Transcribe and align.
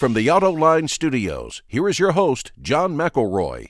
From 0.00 0.14
the 0.14 0.28
Autoline 0.28 0.88
Studios, 0.88 1.60
here 1.66 1.86
is 1.86 1.98
your 1.98 2.12
host, 2.12 2.52
John 2.62 2.96
McElroy. 2.96 3.66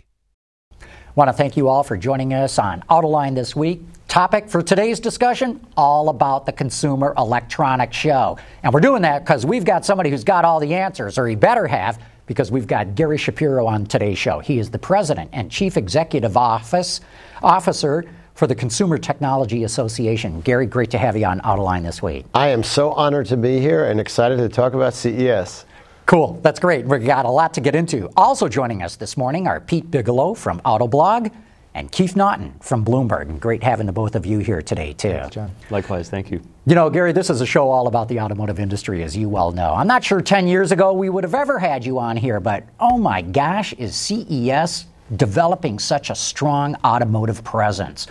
I 0.80 0.86
Want 1.16 1.26
to 1.26 1.32
thank 1.32 1.56
you 1.56 1.66
all 1.66 1.82
for 1.82 1.96
joining 1.96 2.32
us 2.34 2.56
on 2.56 2.84
Autoline 2.88 3.34
this 3.34 3.56
week. 3.56 3.82
Topic 4.06 4.48
for 4.48 4.62
today's 4.62 5.00
discussion 5.00 5.60
all 5.76 6.08
about 6.08 6.46
the 6.46 6.52
Consumer 6.52 7.14
Electronics 7.18 7.96
Show. 7.96 8.38
And 8.62 8.72
we're 8.72 8.78
doing 8.78 9.02
that 9.02 9.24
because 9.24 9.44
we've 9.44 9.64
got 9.64 9.84
somebody 9.84 10.08
who's 10.08 10.22
got 10.22 10.44
all 10.44 10.60
the 10.60 10.72
answers, 10.72 11.18
or 11.18 11.26
he 11.26 11.34
better 11.34 11.66
have, 11.66 12.00
because 12.26 12.52
we've 12.52 12.68
got 12.68 12.94
Gary 12.94 13.18
Shapiro 13.18 13.66
on 13.66 13.84
today's 13.84 14.16
show. 14.16 14.38
He 14.38 14.60
is 14.60 14.70
the 14.70 14.78
president 14.78 15.30
and 15.32 15.50
chief 15.50 15.76
executive 15.76 16.36
office 16.36 17.00
officer 17.42 18.04
for 18.34 18.46
the 18.46 18.54
Consumer 18.54 18.98
Technology 18.98 19.64
Association. 19.64 20.42
Gary, 20.42 20.66
great 20.66 20.92
to 20.92 20.98
have 20.98 21.16
you 21.16 21.26
on 21.26 21.40
Autoline 21.40 21.82
this 21.82 22.00
week. 22.00 22.24
I 22.34 22.46
am 22.50 22.62
so 22.62 22.92
honored 22.92 23.26
to 23.26 23.36
be 23.36 23.58
here 23.58 23.86
and 23.86 23.98
excited 23.98 24.36
to 24.36 24.48
talk 24.48 24.74
about 24.74 24.94
CES. 24.94 25.64
Cool. 26.10 26.40
That's 26.42 26.58
great. 26.58 26.86
We've 26.86 27.06
got 27.06 27.24
a 27.24 27.30
lot 27.30 27.54
to 27.54 27.60
get 27.60 27.76
into. 27.76 28.10
Also 28.16 28.48
joining 28.48 28.82
us 28.82 28.96
this 28.96 29.16
morning 29.16 29.46
are 29.46 29.60
Pete 29.60 29.92
Bigelow 29.92 30.34
from 30.34 30.60
Autoblog 30.62 31.30
and 31.74 31.92
Keith 31.92 32.16
Naughton 32.16 32.52
from 32.60 32.84
Bloomberg. 32.84 33.28
And 33.28 33.40
Great 33.40 33.62
having 33.62 33.86
the 33.86 33.92
both 33.92 34.16
of 34.16 34.26
you 34.26 34.40
here 34.40 34.60
today, 34.60 34.92
too. 34.92 35.10
Thanks, 35.10 35.36
John. 35.36 35.52
Likewise, 35.70 36.10
thank 36.10 36.32
you. 36.32 36.42
You 36.66 36.74
know, 36.74 36.90
Gary, 36.90 37.12
this 37.12 37.30
is 37.30 37.40
a 37.42 37.46
show 37.46 37.70
all 37.70 37.86
about 37.86 38.08
the 38.08 38.18
automotive 38.18 38.58
industry, 38.58 39.04
as 39.04 39.16
you 39.16 39.28
well 39.28 39.52
know. 39.52 39.72
I'm 39.72 39.86
not 39.86 40.02
sure 40.02 40.20
10 40.20 40.48
years 40.48 40.72
ago 40.72 40.92
we 40.92 41.08
would 41.08 41.22
have 41.22 41.36
ever 41.36 41.60
had 41.60 41.86
you 41.86 42.00
on 42.00 42.16
here, 42.16 42.40
but 42.40 42.64
oh 42.80 42.98
my 42.98 43.22
gosh, 43.22 43.72
is 43.74 43.94
CES 43.94 44.86
developing 45.14 45.78
such 45.78 46.10
a 46.10 46.16
strong 46.16 46.74
automotive 46.84 47.44
presence? 47.44 48.08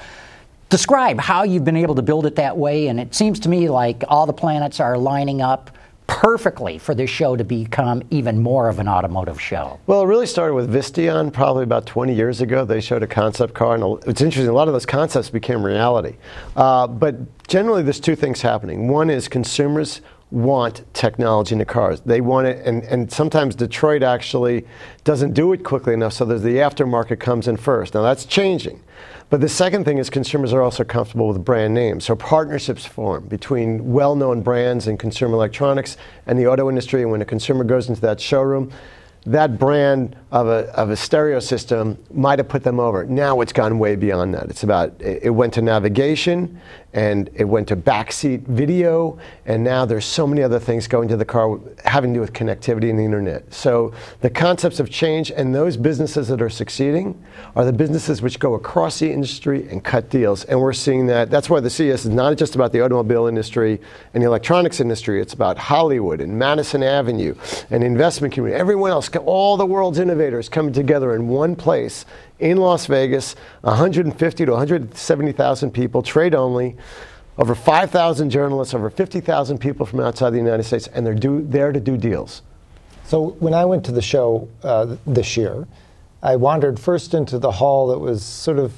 Describe 0.69 1.19
how 1.19 1.43
you've 1.43 1.65
been 1.65 1.75
able 1.75 1.95
to 1.95 2.02
build 2.02 2.25
it 2.25 2.37
that 2.37 2.55
way, 2.55 2.87
and 2.87 2.97
it 2.97 3.13
seems 3.13 3.41
to 3.41 3.49
me 3.49 3.67
like 3.67 4.05
all 4.07 4.25
the 4.25 4.31
planets 4.31 4.79
are 4.79 4.97
lining 4.97 5.41
up 5.41 5.71
perfectly 6.09 6.79
for 6.79 6.95
this 6.95 7.09
show 7.09 7.35
to 7.35 7.43
become 7.43 8.02
even 8.09 8.41
more 8.41 8.67
of 8.67 8.79
an 8.79 8.88
automotive 8.88 9.39
show? 9.39 9.79
Well, 9.85 10.02
it 10.02 10.07
really 10.07 10.25
started 10.25 10.55
with 10.55 10.73
Visteon 10.73 11.31
probably 11.31 11.63
about 11.63 11.85
20 11.85 12.15
years 12.15 12.41
ago. 12.41 12.65
They 12.65 12.81
showed 12.81 13.03
a 13.03 13.07
concept 13.07 13.53
car, 13.53 13.75
and 13.75 14.03
it's 14.07 14.19
interesting, 14.19 14.49
a 14.49 14.53
lot 14.53 14.67
of 14.67 14.73
those 14.73 14.87
concepts 14.87 15.30
became 15.30 15.63
reality. 15.63 16.15
Uh, 16.55 16.87
but 16.87 17.47
generally, 17.47 17.83
there's 17.83 17.99
two 17.99 18.15
things 18.15 18.41
happening. 18.41 18.87
One 18.87 19.11
is 19.11 19.27
consumers 19.27 20.02
want 20.31 20.83
technology 20.95 21.53
in 21.53 21.59
the 21.59 21.65
cars. 21.65 22.02
They 22.02 22.21
want 22.21 22.47
it, 22.47 22.65
and, 22.65 22.83
and 22.85 23.11
sometimes 23.11 23.53
Detroit 23.55 24.02
actually 24.02 24.65
doesn't 25.03 25.33
do 25.33 25.53
it 25.53 25.63
quickly 25.63 25.93
enough, 25.93 26.13
so 26.13 26.25
there's 26.25 26.41
the 26.41 26.55
aftermarket 26.55 27.19
comes 27.19 27.47
in 27.47 27.55
first. 27.55 27.93
Now, 27.93 28.02
that's 28.02 28.25
changing. 28.25 28.81
But 29.30 29.41
the 29.41 29.49
second 29.49 29.85
thing 29.85 29.99
is 29.99 30.09
consumers 30.09 30.53
are 30.53 30.61
also 30.61 30.83
comfortable 30.83 31.27
with 31.27 31.45
brand 31.45 31.73
names. 31.73 32.05
So 32.05 32.16
partnerships 32.16 32.85
form 32.85 33.27
between 33.27 33.91
well 33.91 34.16
known 34.16 34.41
brands 34.41 34.88
in 34.88 34.97
consumer 34.97 35.36
electronics 35.36 35.97
and 36.25 36.39
the 36.39 36.47
auto 36.47 36.67
industry. 36.67 37.03
And 37.03 37.11
when 37.11 37.21
a 37.21 37.25
consumer 37.25 37.63
goes 37.63 37.89
into 37.89 38.02
that 38.02 38.19
showroom, 38.19 38.71
that 39.25 39.59
brand 39.59 40.16
of 40.31 40.47
a, 40.47 40.73
of 40.75 40.89
a 40.89 40.95
stereo 40.95 41.39
system 41.39 41.97
might 42.11 42.39
have 42.39 42.47
put 42.47 42.63
them 42.63 42.80
over. 42.80 43.05
Now 43.05 43.41
it's 43.41 43.53
gone 43.53 43.77
way 43.77 43.95
beyond 43.95 44.33
that. 44.33 44.49
It's 44.49 44.63
about, 44.63 44.99
it 44.99 45.33
went 45.33 45.53
to 45.55 45.61
navigation 45.61 46.59
and 46.93 47.29
it 47.35 47.43
went 47.43 47.67
to 47.67 47.75
backseat 47.75 48.41
video, 48.41 49.17
and 49.45 49.63
now 49.63 49.85
there's 49.85 50.05
so 50.05 50.25
many 50.25 50.41
other 50.41 50.59
things 50.59 50.87
going 50.87 51.07
to 51.07 51.17
the 51.17 51.25
car 51.25 51.59
having 51.85 52.13
to 52.13 52.17
do 52.17 52.21
with 52.21 52.33
connectivity 52.33 52.89
and 52.89 52.97
the 52.97 53.03
internet. 53.03 53.53
So 53.53 53.93
the 54.21 54.29
concepts 54.29 54.79
have 54.79 54.89
changed, 54.89 55.31
and 55.31 55.53
those 55.53 55.77
businesses 55.77 56.27
that 56.29 56.41
are 56.41 56.49
succeeding 56.49 57.23
are 57.55 57.63
the 57.63 57.73
businesses 57.73 58.21
which 58.21 58.39
go 58.39 58.55
across 58.55 58.99
the 58.99 59.11
industry 59.11 59.69
and 59.69 59.83
cut 59.83 60.09
deals. 60.09 60.45
And 60.45 60.59
we're 60.59 60.73
seeing 60.73 61.05
that. 61.08 61.30
That's 61.30 61.49
why 61.49 61.59
the 61.59 61.69
CES 61.69 62.05
is 62.05 62.09
not 62.09 62.37
just 62.37 62.55
about 62.55 62.71
the 62.71 62.81
automobile 62.81 63.27
industry 63.27 63.80
and 64.14 64.23
the 64.23 64.27
electronics 64.27 64.80
industry, 64.80 65.21
it's 65.21 65.33
about 65.33 65.58
Hollywood 65.58 66.21
and 66.21 66.37
Madison 66.37 66.81
Avenue 66.81 67.35
and 67.69 67.83
investment 67.83 68.33
community, 68.33 68.59
everyone 68.59 68.91
else, 68.91 69.09
all 69.25 69.58
the 69.58 69.65
world's 69.65 69.99
innovators 69.99 70.49
coming 70.49 70.73
together 70.73 71.15
in 71.15 71.27
one 71.27 71.55
place 71.55 72.05
in 72.39 72.58
Las 72.58 72.86
Vegas, 72.86 73.36
150 73.61 74.45
to 74.45 74.52
170,000 74.52 75.72
people, 75.72 76.02
trade 76.02 76.33
only, 76.33 76.76
over 77.38 77.55
5,000 77.55 78.30
journalists, 78.30 78.73
over 78.73 78.89
50,000 78.89 79.58
people 79.60 79.86
from 79.86 80.00
outside 80.00 80.32
the 80.32 80.38
United 80.38 80.64
States, 80.64 80.88
and 80.88 81.05
they're 81.05 81.14
do, 81.14 81.45
there 81.48 81.72
to 81.72 81.80
do 81.80 81.98
deals. 81.98 82.42
So 83.05 83.30
when 83.39 83.54
I 83.54 83.66
went 83.66 83.86
to 83.86 83.92
the 83.92 84.02
show 84.02 84.48
uh, 84.64 84.95
this 85.08 85.36
year, 85.36 85.67
I 86.22 86.36
wandered 86.36 86.80
first 86.80 87.14
into 87.14 87.39
the 87.39 87.52
hall 87.52 87.88
that 87.88 88.00
was 88.00 88.23
sort 88.23 88.60
of 88.60 88.73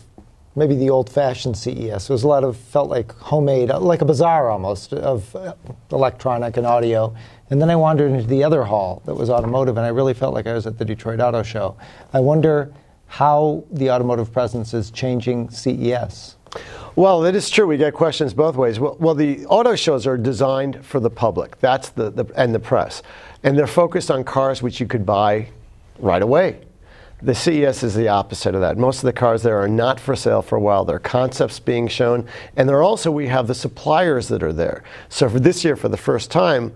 maybe 0.56 0.76
the 0.76 0.90
old-fashioned 0.90 1.58
CES. 1.58 2.10
It 2.10 2.14
was 2.14 2.24
a 2.24 2.28
lot 2.28 2.44
of 2.44 2.58
felt 2.58 2.90
like 2.90 3.14
homemade, 3.14 3.70
like 3.70 4.02
a 4.02 4.06
bazaar 4.06 4.50
almost 4.50 4.94
of 4.94 5.34
uh, 5.36 5.54
electronic 5.92 6.58
and 6.58 6.68
audio. 6.68 7.16
And 7.50 7.62
then 7.62 7.70
I 7.70 7.76
wandered 7.76 8.12
into 8.12 8.28
the 8.28 8.44
other 8.44 8.64
hall 8.64 9.02
that 9.06 9.16
was 9.16 9.30
automotive, 9.30 9.78
and 9.78 9.86
I 9.86 9.90
really 9.90 10.14
felt 10.14 10.34
like 10.34 10.48
I 10.48 10.54
was 10.54 10.68
at 10.68 10.78
the 10.78 10.86
Detroit 10.86 11.20
Auto 11.20 11.42
Show. 11.42 11.78
I 12.14 12.20
wonder 12.20 12.72
how 13.12 13.62
the 13.70 13.92
automotive 13.92 14.32
presence 14.32 14.74
is 14.74 14.90
changing 14.90 15.50
CES. 15.50 16.38
Well, 16.96 17.26
it 17.26 17.36
is 17.36 17.50
true. 17.50 17.68
We 17.68 17.76
get 17.76 17.94
questions 17.94 18.34
both 18.34 18.56
ways. 18.56 18.80
Well, 18.80 18.96
well, 19.02 19.14
the 19.14 19.46
auto 19.48 19.76
shows 19.76 20.08
are 20.08 20.18
designed 20.18 20.86
for 20.86 21.02
the 21.02 21.10
public. 21.10 21.60
That's 21.60 21.90
the, 21.90 22.10
the 22.10 22.26
and 22.38 22.56
the 22.56 22.60
press, 22.60 23.04
and 23.44 23.58
they're 23.58 23.68
focused 23.68 24.10
on 24.10 24.24
cars 24.24 24.62
which 24.62 24.80
you 24.80 24.88
could 24.88 25.06
buy 25.06 25.50
right 26.00 26.22
away. 26.22 26.62
The 27.22 27.36
CES 27.36 27.84
is 27.84 27.96
the 27.96 28.08
opposite 28.08 28.56
of 28.56 28.62
that. 28.62 28.78
Most 28.78 29.00
of 29.00 29.04
the 29.04 29.14
cars 29.14 29.44
there 29.44 29.62
are 29.62 29.68
not 29.68 30.00
for 30.00 30.16
sale 30.16 30.42
for 30.42 30.56
a 30.56 30.62
while. 30.62 30.86
There 30.86 30.96
are 30.96 31.00
concepts 31.00 31.60
being 31.60 31.90
shown, 31.90 32.26
and 32.56 32.68
there 32.68 32.82
also 32.82 33.12
we 33.12 33.28
have 33.28 33.48
the 33.48 33.56
suppliers 33.56 34.30
that 34.30 34.42
are 34.42 34.54
there. 34.54 34.84
So 35.10 35.28
for 35.28 35.40
this 35.42 35.66
year, 35.66 35.76
for 35.76 35.90
the 35.90 35.98
first 35.98 36.32
time, 36.32 36.74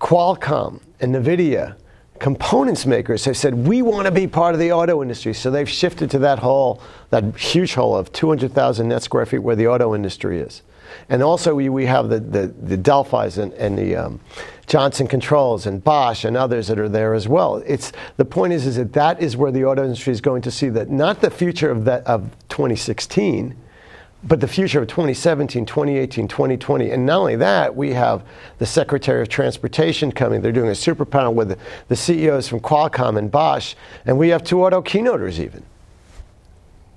Qualcomm 0.00 0.80
and 0.98 1.14
Nvidia 1.14 1.76
components 2.18 2.86
makers 2.86 3.24
have 3.24 3.36
said 3.36 3.54
we 3.54 3.82
want 3.82 4.06
to 4.06 4.12
be 4.12 4.26
part 4.26 4.54
of 4.54 4.60
the 4.60 4.72
auto 4.72 5.02
industry. 5.02 5.34
So 5.34 5.50
they've 5.50 5.68
shifted 5.68 6.10
to 6.12 6.18
that 6.20 6.38
hole 6.38 6.80
that 7.10 7.36
huge 7.36 7.74
hole 7.74 7.96
of 7.96 8.12
200000 8.12 8.88
net 8.88 9.02
square 9.02 9.26
feet 9.26 9.38
where 9.38 9.56
the 9.56 9.68
auto 9.68 9.94
industry 9.94 10.40
is. 10.40 10.62
And 11.08 11.22
also 11.22 11.54
we, 11.54 11.68
we 11.68 11.86
have 11.86 12.08
the, 12.08 12.20
the, 12.20 12.46
the 12.46 12.78
delphis 12.78 13.38
and, 13.38 13.52
and 13.54 13.78
the 13.78 13.96
um, 13.96 14.20
johnson 14.66 15.06
controls 15.06 15.66
and 15.66 15.82
bosch 15.82 16.24
and 16.24 16.36
others 16.36 16.68
that 16.68 16.78
are 16.78 16.88
there 16.88 17.14
as 17.14 17.28
well. 17.28 17.56
It's 17.66 17.92
the 18.16 18.24
point 18.24 18.52
is, 18.52 18.66
is 18.66 18.76
that 18.76 18.92
that 18.94 19.20
is 19.20 19.36
where 19.36 19.52
the 19.52 19.64
auto 19.64 19.82
industry 19.84 20.12
is 20.12 20.20
going 20.20 20.42
to 20.42 20.50
see 20.50 20.68
that 20.70 20.90
not 20.90 21.20
the 21.20 21.30
future 21.30 21.70
of, 21.70 21.84
that, 21.84 22.04
of 22.06 22.30
2016 22.48 23.56
but 24.26 24.40
the 24.40 24.48
future 24.48 24.80
of 24.80 24.88
2017, 24.88 25.64
2018, 25.66 26.26
2020. 26.26 26.90
And 26.90 27.06
not 27.06 27.18
only 27.20 27.36
that, 27.36 27.76
we 27.76 27.92
have 27.92 28.24
the 28.58 28.66
Secretary 28.66 29.22
of 29.22 29.28
Transportation 29.28 30.10
coming. 30.10 30.40
They're 30.40 30.52
doing 30.52 30.70
a 30.70 30.74
super 30.74 31.04
panel 31.04 31.32
with 31.32 31.58
the, 31.88 31.96
CEOs 31.96 32.48
from 32.48 32.60
Qualcomm 32.60 33.18
and 33.18 33.30
Bosch. 33.30 33.74
And 34.04 34.18
we 34.18 34.28
have 34.30 34.42
two 34.42 34.64
auto 34.64 34.82
keynoters 34.82 35.38
even. 35.38 35.62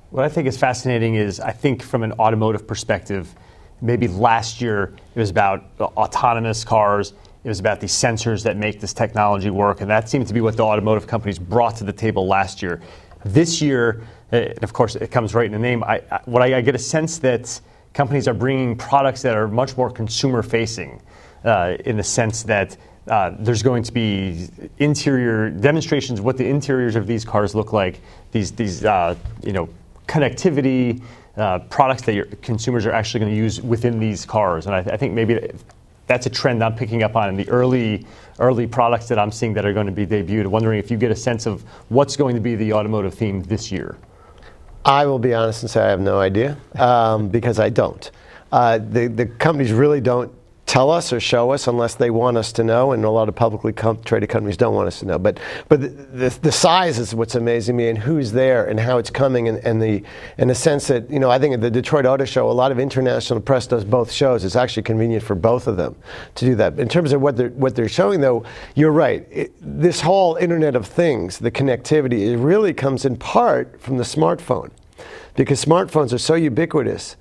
What 0.09 0.25
I 0.25 0.29
think 0.29 0.47
is 0.47 0.57
fascinating 0.57 1.15
is 1.15 1.39
I 1.39 1.51
think 1.51 1.83
from 1.83 2.01
an 2.01 2.13
automotive 2.13 2.65
perspective, 2.67 3.33
maybe 3.79 4.07
last 4.07 4.59
year 4.59 4.95
it 5.13 5.19
was 5.19 5.29
about 5.29 5.65
autonomous 5.79 6.63
cars. 6.63 7.13
It 7.43 7.47
was 7.47 7.59
about 7.59 7.79
the 7.79 7.87
sensors 7.87 8.43
that 8.43 8.57
make 8.57 8.79
this 8.81 8.91
technology 8.91 9.51
work. 9.51 9.81
And 9.81 9.89
that 9.89 10.09
seemed 10.09 10.27
to 10.27 10.33
be 10.33 10.41
what 10.41 10.57
the 10.57 10.63
automotive 10.63 11.05
companies 11.05 11.37
brought 11.37 11.75
to 11.77 11.83
the 11.83 11.93
table 11.93 12.25
last 12.25 12.63
year. 12.63 12.81
This 13.23 13.61
year, 13.61 14.01
and 14.31 14.63
of 14.63 14.73
course, 14.73 14.95
it 14.95 15.11
comes 15.11 15.33
right 15.33 15.45
in 15.45 15.51
the 15.51 15.59
name. 15.59 15.83
I, 15.83 16.01
I, 16.11 16.21
what 16.25 16.41
I, 16.41 16.57
I, 16.57 16.61
get 16.61 16.75
a 16.75 16.79
sense 16.79 17.17
that 17.19 17.59
companies 17.93 18.27
are 18.27 18.33
bringing 18.33 18.75
products 18.75 19.21
that 19.23 19.35
are 19.35 19.47
much 19.47 19.75
more 19.75 19.89
consumer 19.89 20.43
facing, 20.43 21.01
uh, 21.43 21.77
in 21.85 21.97
the 21.97 22.03
sense 22.03 22.43
that 22.43 22.77
uh, 23.07 23.31
there's 23.39 23.63
going 23.63 23.83
to 23.83 23.91
be 23.91 24.47
interior 24.77 25.49
demonstrations 25.49 26.19
of 26.19 26.25
what 26.25 26.37
the 26.37 26.47
interiors 26.47 26.95
of 26.95 27.07
these 27.07 27.25
cars 27.25 27.55
look 27.55 27.73
like. 27.73 28.01
These 28.31 28.51
these 28.51 28.85
uh, 28.85 29.15
you 29.43 29.53
know 29.53 29.69
connectivity 30.07 31.01
uh, 31.37 31.59
products 31.69 32.03
that 32.03 32.13
your 32.13 32.25
consumers 32.25 32.85
are 32.85 32.91
actually 32.91 33.21
going 33.21 33.31
to 33.31 33.37
use 33.37 33.61
within 33.61 33.99
these 33.99 34.25
cars, 34.25 34.67
and 34.67 34.75
I, 34.75 34.79
I 34.79 34.97
think 34.97 35.13
maybe 35.13 35.51
that's 36.05 36.25
a 36.25 36.29
trend 36.29 36.63
I'm 36.63 36.75
picking 36.75 37.03
up 37.03 37.15
on 37.15 37.29
in 37.29 37.37
the 37.37 37.49
early 37.49 38.05
early 38.39 38.67
products 38.67 39.07
that 39.07 39.17
I'm 39.17 39.31
seeing 39.31 39.53
that 39.53 39.65
are 39.65 39.73
going 39.73 39.87
to 39.87 39.91
be 39.91 40.05
debuted. 40.05 40.47
Wondering 40.47 40.79
if 40.79 40.91
you 40.91 40.97
get 40.97 41.11
a 41.11 41.15
sense 41.15 41.45
of 41.45 41.63
what's 41.89 42.15
going 42.15 42.35
to 42.35 42.41
be 42.41 42.55
the 42.55 42.73
automotive 42.73 43.13
theme 43.13 43.41
this 43.43 43.71
year. 43.71 43.97
I 44.85 45.05
will 45.05 45.19
be 45.19 45.33
honest 45.33 45.63
and 45.63 45.69
say 45.69 45.81
I 45.81 45.89
have 45.89 45.99
no 45.99 46.19
idea 46.19 46.57
um, 46.75 47.29
because 47.29 47.59
I 47.59 47.69
don't. 47.69 48.09
Uh, 48.51 48.79
the, 48.79 49.07
the 49.07 49.25
companies 49.25 49.71
really 49.71 50.01
don't 50.01 50.31
tell 50.69 50.91
us 50.91 51.11
or 51.11 51.19
show 51.19 51.49
us 51.49 51.65
unless 51.65 51.95
they 51.95 52.11
want 52.11 52.37
us 52.37 52.51
to 52.51 52.63
know, 52.63 52.91
and 52.91 53.03
a 53.03 53.09
lot 53.09 53.27
of 53.27 53.33
publicly 53.33 53.73
com- 53.73 53.99
traded 54.03 54.29
companies 54.29 54.55
don't 54.55 54.75
want 54.75 54.85
us 54.85 54.99
to 54.99 55.05
know. 55.05 55.17
But 55.17 55.39
but 55.67 55.81
the, 55.81 55.87
the, 55.87 56.39
the, 56.43 56.51
size 56.51 56.99
is 56.99 57.15
what's 57.15 57.33
amazing 57.33 57.75
me, 57.75 57.89
and 57.89 57.97
who's 57.97 58.31
there, 58.31 58.67
and 58.67 58.79
how 58.79 58.99
it's 58.99 59.09
coming, 59.09 59.47
and, 59.47 59.57
and 59.65 59.81
the 59.81 60.03
in 60.37 60.47
the 60.47 60.53
sense 60.53 60.87
that 60.87 61.09
you 61.09 61.19
know 61.19 61.31
I 61.31 61.39
think 61.39 61.55
at 61.55 61.61
the 61.61 61.71
Detroit 61.71 62.05
Auto 62.05 62.23
Show, 62.23 62.51
a 62.51 62.53
lot 62.53 62.71
of 62.71 62.77
international 62.77 63.41
press 63.41 63.65
does 63.65 63.83
both 63.83 64.11
shows. 64.11 64.45
It's 64.45 64.55
actually 64.55 64.83
convenient 64.83 65.23
for 65.23 65.33
both 65.33 65.65
of 65.65 65.75
them 65.75 65.95
to 66.35 66.45
do 66.45 66.53
that. 66.55 66.79
In 66.79 66.87
terms 66.87 67.13
of 67.13 67.21
what 67.21 67.35
they're 67.35 67.49
what 67.49 67.75
they're 67.75 67.89
showing, 67.89 68.21
though, 68.21 68.43
you're 68.75 68.91
right. 68.91 69.27
It, 69.31 69.51
this 69.59 70.01
whole 70.01 70.35
Internet 70.35 70.75
of 70.75 70.85
Things, 70.85 71.39
the 71.39 71.49
connectivity, 71.49 72.27
it 72.27 72.37
really 72.37 72.75
comes 72.75 73.05
in 73.05 73.15
part 73.15 73.81
from 73.81 73.97
the 73.97 74.03
smartphone, 74.03 74.69
because 75.35 75.65
smartphones 75.65 76.13
are 76.13 76.19
so 76.19 76.35
ubiquitous 76.35 77.15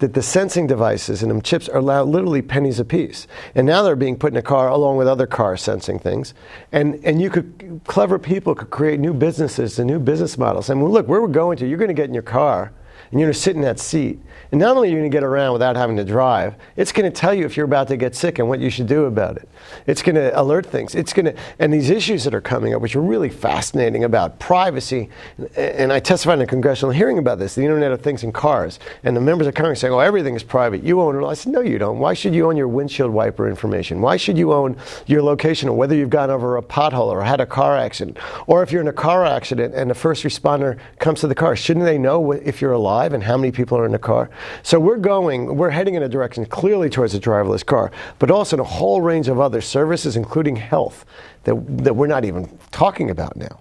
that 0.00 0.14
the 0.14 0.22
sensing 0.22 0.66
devices 0.66 1.22
and 1.22 1.30
them 1.30 1.40
chips 1.40 1.68
are 1.68 1.80
literally 1.80 2.42
pennies 2.42 2.80
a 2.80 2.84
piece. 2.84 3.26
And 3.54 3.66
now 3.66 3.82
they're 3.82 3.96
being 3.96 4.16
put 4.16 4.32
in 4.32 4.36
a 4.36 4.42
car 4.42 4.68
along 4.68 4.96
with 4.96 5.06
other 5.06 5.26
car 5.26 5.56
sensing 5.56 5.98
things. 5.98 6.34
And, 6.72 7.02
and 7.04 7.22
you 7.22 7.30
could, 7.30 7.80
clever 7.86 8.18
people 8.18 8.54
could 8.54 8.70
create 8.70 8.98
new 8.98 9.14
businesses 9.14 9.78
and 9.78 9.86
new 9.86 9.98
business 9.98 10.36
models. 10.36 10.68
I 10.68 10.74
And 10.74 10.82
look, 10.84 11.06
where 11.06 11.20
we're 11.20 11.28
going 11.28 11.56
to, 11.58 11.68
you're 11.68 11.78
going 11.78 11.88
to 11.88 11.94
get 11.94 12.06
in 12.06 12.14
your 12.14 12.22
car 12.22 12.72
and 13.10 13.20
you're 13.20 13.26
going 13.26 13.34
to 13.34 13.38
sit 13.38 13.56
in 13.56 13.62
that 13.62 13.78
seat 13.78 14.20
and 14.52 14.60
not 14.60 14.76
only 14.76 14.88
are 14.88 14.92
you 14.92 14.98
going 14.98 15.10
to 15.10 15.14
get 15.14 15.22
around 15.22 15.52
without 15.52 15.76
having 15.76 15.96
to 15.96 16.04
drive, 16.04 16.56
it's 16.76 16.90
going 16.90 17.10
to 17.10 17.16
tell 17.16 17.32
you 17.32 17.44
if 17.44 17.56
you're 17.56 17.66
about 17.66 17.86
to 17.88 17.96
get 17.96 18.16
sick 18.16 18.40
and 18.40 18.48
what 18.48 18.58
you 18.58 18.68
should 18.68 18.88
do 18.88 19.04
about 19.04 19.36
it. 19.36 19.48
It's 19.86 20.02
going 20.02 20.16
to 20.16 20.38
alert 20.40 20.66
things. 20.66 20.96
It's 20.96 21.12
going 21.12 21.26
to, 21.26 21.34
and 21.60 21.72
these 21.72 21.88
issues 21.88 22.24
that 22.24 22.34
are 22.34 22.40
coming 22.40 22.74
up, 22.74 22.82
which 22.82 22.96
are 22.96 23.00
really 23.00 23.28
fascinating 23.28 24.02
about 24.02 24.40
privacy. 24.40 25.08
And 25.56 25.92
I 25.92 26.00
testified 26.00 26.38
in 26.38 26.42
a 26.42 26.46
congressional 26.48 26.90
hearing 26.90 27.18
about 27.18 27.38
this, 27.38 27.54
the 27.54 27.62
Internet 27.62 27.92
of 27.92 28.00
Things 28.00 28.24
in 28.24 28.32
cars. 28.32 28.80
And 29.04 29.16
the 29.16 29.20
members 29.20 29.46
of 29.46 29.54
Congress 29.54 29.80
saying, 29.80 29.94
oh, 29.94 30.00
everything 30.00 30.34
is 30.34 30.42
private. 30.42 30.82
You 30.82 31.00
own 31.00 31.22
it. 31.22 31.24
I 31.24 31.34
said, 31.34 31.52
no, 31.52 31.60
you 31.60 31.78
don't. 31.78 32.00
Why 32.00 32.14
should 32.14 32.34
you 32.34 32.48
own 32.48 32.56
your 32.56 32.68
windshield 32.68 33.12
wiper 33.12 33.48
information? 33.48 34.00
Why 34.00 34.16
should 34.16 34.36
you 34.36 34.52
own 34.52 34.76
your 35.06 35.22
location 35.22 35.68
or 35.68 35.76
whether 35.76 35.94
you've 35.94 36.10
gone 36.10 36.30
over 36.30 36.56
a 36.56 36.62
pothole 36.62 37.06
or 37.06 37.22
had 37.22 37.40
a 37.40 37.46
car 37.46 37.76
accident? 37.76 38.18
Or 38.48 38.64
if 38.64 38.72
you're 38.72 38.82
in 38.82 38.88
a 38.88 38.92
car 38.92 39.24
accident 39.24 39.74
and 39.74 39.88
the 39.88 39.94
first 39.94 40.24
responder 40.24 40.76
comes 40.98 41.20
to 41.20 41.28
the 41.28 41.36
car, 41.36 41.54
shouldn't 41.54 41.86
they 41.86 41.98
know 41.98 42.32
if 42.32 42.60
you're 42.60 42.72
alive 42.72 42.99
and 43.06 43.22
how 43.22 43.36
many 43.36 43.52
people 43.52 43.76
are 43.78 43.86
in 43.86 43.92
the 43.92 43.98
car? 43.98 44.30
So 44.62 44.78
we're 44.78 44.96
going, 44.96 45.56
we're 45.56 45.70
heading 45.70 45.94
in 45.94 46.02
a 46.02 46.08
direction 46.08 46.44
clearly 46.46 46.90
towards 46.90 47.14
a 47.14 47.20
driverless 47.20 47.64
car, 47.64 47.90
but 48.18 48.30
also 48.30 48.56
in 48.56 48.60
a 48.60 48.64
whole 48.64 49.00
range 49.00 49.28
of 49.28 49.40
other 49.40 49.60
services, 49.60 50.16
including 50.16 50.56
health, 50.56 51.04
that, 51.44 51.54
that 51.84 51.94
we're 51.94 52.06
not 52.06 52.24
even 52.24 52.58
talking 52.70 53.10
about 53.10 53.36
now. 53.36 53.60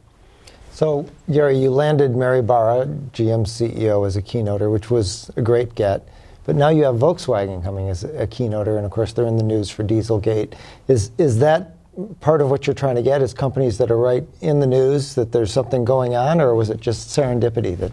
So, 0.71 1.05
Gary, 1.29 1.57
you 1.57 1.71
landed 1.71 2.15
Mary 2.15 2.41
Barra, 2.41 2.85
GM 2.85 3.45
CEO, 3.45 4.07
as 4.07 4.15
a 4.15 4.21
keynoter, 4.21 4.71
which 4.71 4.89
was 4.89 5.29
a 5.35 5.41
great 5.41 5.75
get. 5.75 6.07
But 6.45 6.55
now 6.55 6.69
you 6.69 6.83
have 6.85 6.95
Volkswagen 6.95 7.61
coming 7.63 7.89
as 7.89 8.03
a 8.03 8.25
keynoter, 8.25 8.77
and 8.77 8.85
of 8.85 8.91
course 8.91 9.13
they're 9.13 9.27
in 9.27 9.37
the 9.37 9.43
news 9.43 9.69
for 9.69 9.83
Dieselgate. 9.83 10.53
Is 10.87 11.11
is 11.17 11.37
that 11.39 11.75
part 12.21 12.41
of 12.41 12.49
what 12.49 12.65
you're 12.65 12.73
trying 12.73 12.95
to 12.95 13.01
get? 13.01 13.21
Is 13.21 13.33
companies 13.33 13.77
that 13.77 13.91
are 13.91 13.97
right 13.97 14.23
in 14.41 14.59
the 14.59 14.67
news 14.67 15.15
that 15.15 15.31
there's 15.31 15.51
something 15.51 15.85
going 15.85 16.15
on, 16.15 16.39
or 16.41 16.55
was 16.55 16.69
it 16.69 16.79
just 16.79 17.09
serendipity 17.09 17.77
that 17.77 17.91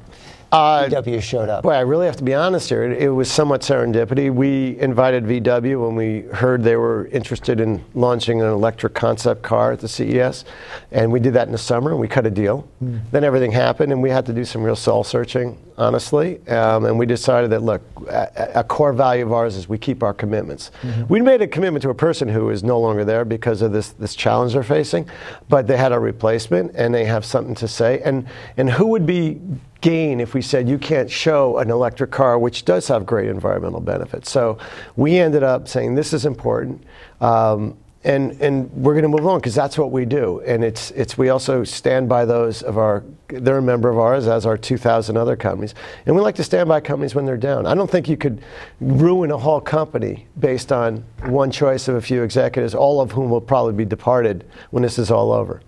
uh, 0.56 0.88
VW 0.88 1.22
showed 1.22 1.48
up? 1.48 1.62
Boy, 1.62 1.72
I 1.72 1.80
really 1.80 2.06
have 2.06 2.16
to 2.16 2.24
be 2.24 2.34
honest 2.34 2.68
here. 2.68 2.82
It, 2.84 3.02
it, 3.02 3.08
was 3.10 3.30
somewhat 3.30 3.60
serendipity. 3.60 4.32
We 4.32 4.78
invited 4.80 5.24
VW 5.24 5.86
when 5.86 5.94
we 5.94 6.22
heard 6.34 6.62
they 6.62 6.76
were 6.76 7.06
interested 7.08 7.60
in 7.60 7.84
launching 7.94 8.40
an 8.40 8.48
electric 8.48 8.94
concept 8.94 9.42
car 9.42 9.72
at 9.72 9.80
the 9.80 9.88
CES, 9.88 10.44
and 10.90 11.12
we 11.12 11.20
did 11.20 11.34
that 11.34 11.46
in 11.46 11.52
the 11.52 11.58
summer. 11.58 11.90
and 11.90 12.00
We 12.00 12.08
cut 12.08 12.26
a 12.26 12.30
deal. 12.30 12.68
Mm. 12.82 13.00
Then 13.10 13.24
everything 13.24 13.52
happened, 13.52 13.92
and 13.92 14.02
we 14.02 14.10
had 14.10 14.26
to 14.26 14.32
do 14.32 14.44
some 14.44 14.62
real 14.62 14.76
soul 14.76 15.04
searching, 15.04 15.58
honestly. 15.78 16.46
Um, 16.48 16.86
and 16.86 16.98
we 16.98 17.06
decided 17.06 17.50
that 17.50 17.62
look, 17.62 17.82
a, 18.08 18.52
a, 18.56 18.64
core 18.64 18.92
value 18.92 19.24
of 19.24 19.32
ours 19.32 19.56
is 19.56 19.68
we 19.68 19.78
keep 19.78 20.02
our 20.02 20.14
commitments. 20.14 20.70
Mm-hmm. 20.82 21.06
We 21.08 21.20
made 21.20 21.42
a 21.42 21.46
commitment 21.48 21.82
to 21.82 21.90
a 21.90 21.94
person 21.94 22.28
who 22.28 22.50
is 22.50 22.62
no 22.62 22.80
longer 22.80 23.04
there 23.04 23.24
because 23.24 23.62
of 23.62 23.72
this 23.72 23.90
this 23.90 24.14
challenge 24.14 24.54
they're 24.54 24.62
facing, 24.62 25.08
but 25.48 25.66
they 25.66 25.76
had 25.76 25.92
a 25.92 25.98
replacement, 25.98 26.72
and 26.74 26.94
they 26.94 27.04
have 27.04 27.24
something 27.24 27.54
to 27.56 27.68
say. 27.68 28.00
And 28.02 28.26
and 28.56 28.70
who 28.70 28.86
would 28.86 29.06
be 29.06 29.40
gain 29.80 30.20
if 30.20 30.34
we 30.34 30.42
said 30.42 30.68
you 30.68 30.78
can't 30.78 31.10
show 31.10 31.58
an 31.58 31.70
electric 31.70 32.10
car, 32.10 32.38
which 32.38 32.64
does 32.64 32.88
have 32.88 33.06
great 33.06 33.28
environmental 33.28 33.80
benefits. 33.80 34.30
So 34.30 34.58
we 34.96 35.18
ended 35.18 35.42
up 35.42 35.68
saying 35.68 35.94
this 35.94 36.12
is 36.12 36.26
important. 36.26 36.82
Um, 37.20 37.76
and, 38.06 38.40
and 38.40 38.70
we're 38.72 38.92
going 38.92 39.02
to 39.02 39.08
move 39.08 39.26
on 39.26 39.40
because 39.40 39.54
that's 39.56 39.76
what 39.76 39.90
we 39.90 40.04
do. 40.04 40.40
And 40.46 40.62
it's, 40.62 40.92
it's, 40.92 41.18
we 41.18 41.28
also 41.28 41.64
stand 41.64 42.08
by 42.08 42.24
those 42.24 42.62
of 42.62 42.78
our, 42.78 43.02
they're 43.26 43.58
a 43.58 43.62
member 43.62 43.88
of 43.88 43.98
ours, 43.98 44.28
as 44.28 44.46
are 44.46 44.56
2,000 44.56 45.16
other 45.16 45.34
companies. 45.34 45.74
And 46.06 46.14
we 46.14 46.22
like 46.22 46.36
to 46.36 46.44
stand 46.44 46.68
by 46.68 46.80
companies 46.80 47.16
when 47.16 47.26
they're 47.26 47.36
down. 47.36 47.66
I 47.66 47.74
don't 47.74 47.90
think 47.90 48.08
you 48.08 48.16
could 48.16 48.42
ruin 48.80 49.32
a 49.32 49.38
whole 49.38 49.60
company 49.60 50.28
based 50.38 50.70
on 50.70 51.04
one 51.24 51.50
choice 51.50 51.88
of 51.88 51.96
a 51.96 52.00
few 52.00 52.22
executives, 52.22 52.76
all 52.76 53.00
of 53.00 53.10
whom 53.10 53.28
will 53.28 53.40
probably 53.40 53.72
be 53.72 53.84
departed 53.84 54.48
when 54.70 54.84
this 54.84 55.00
is 55.00 55.10
all 55.10 55.32
over. 55.32 55.60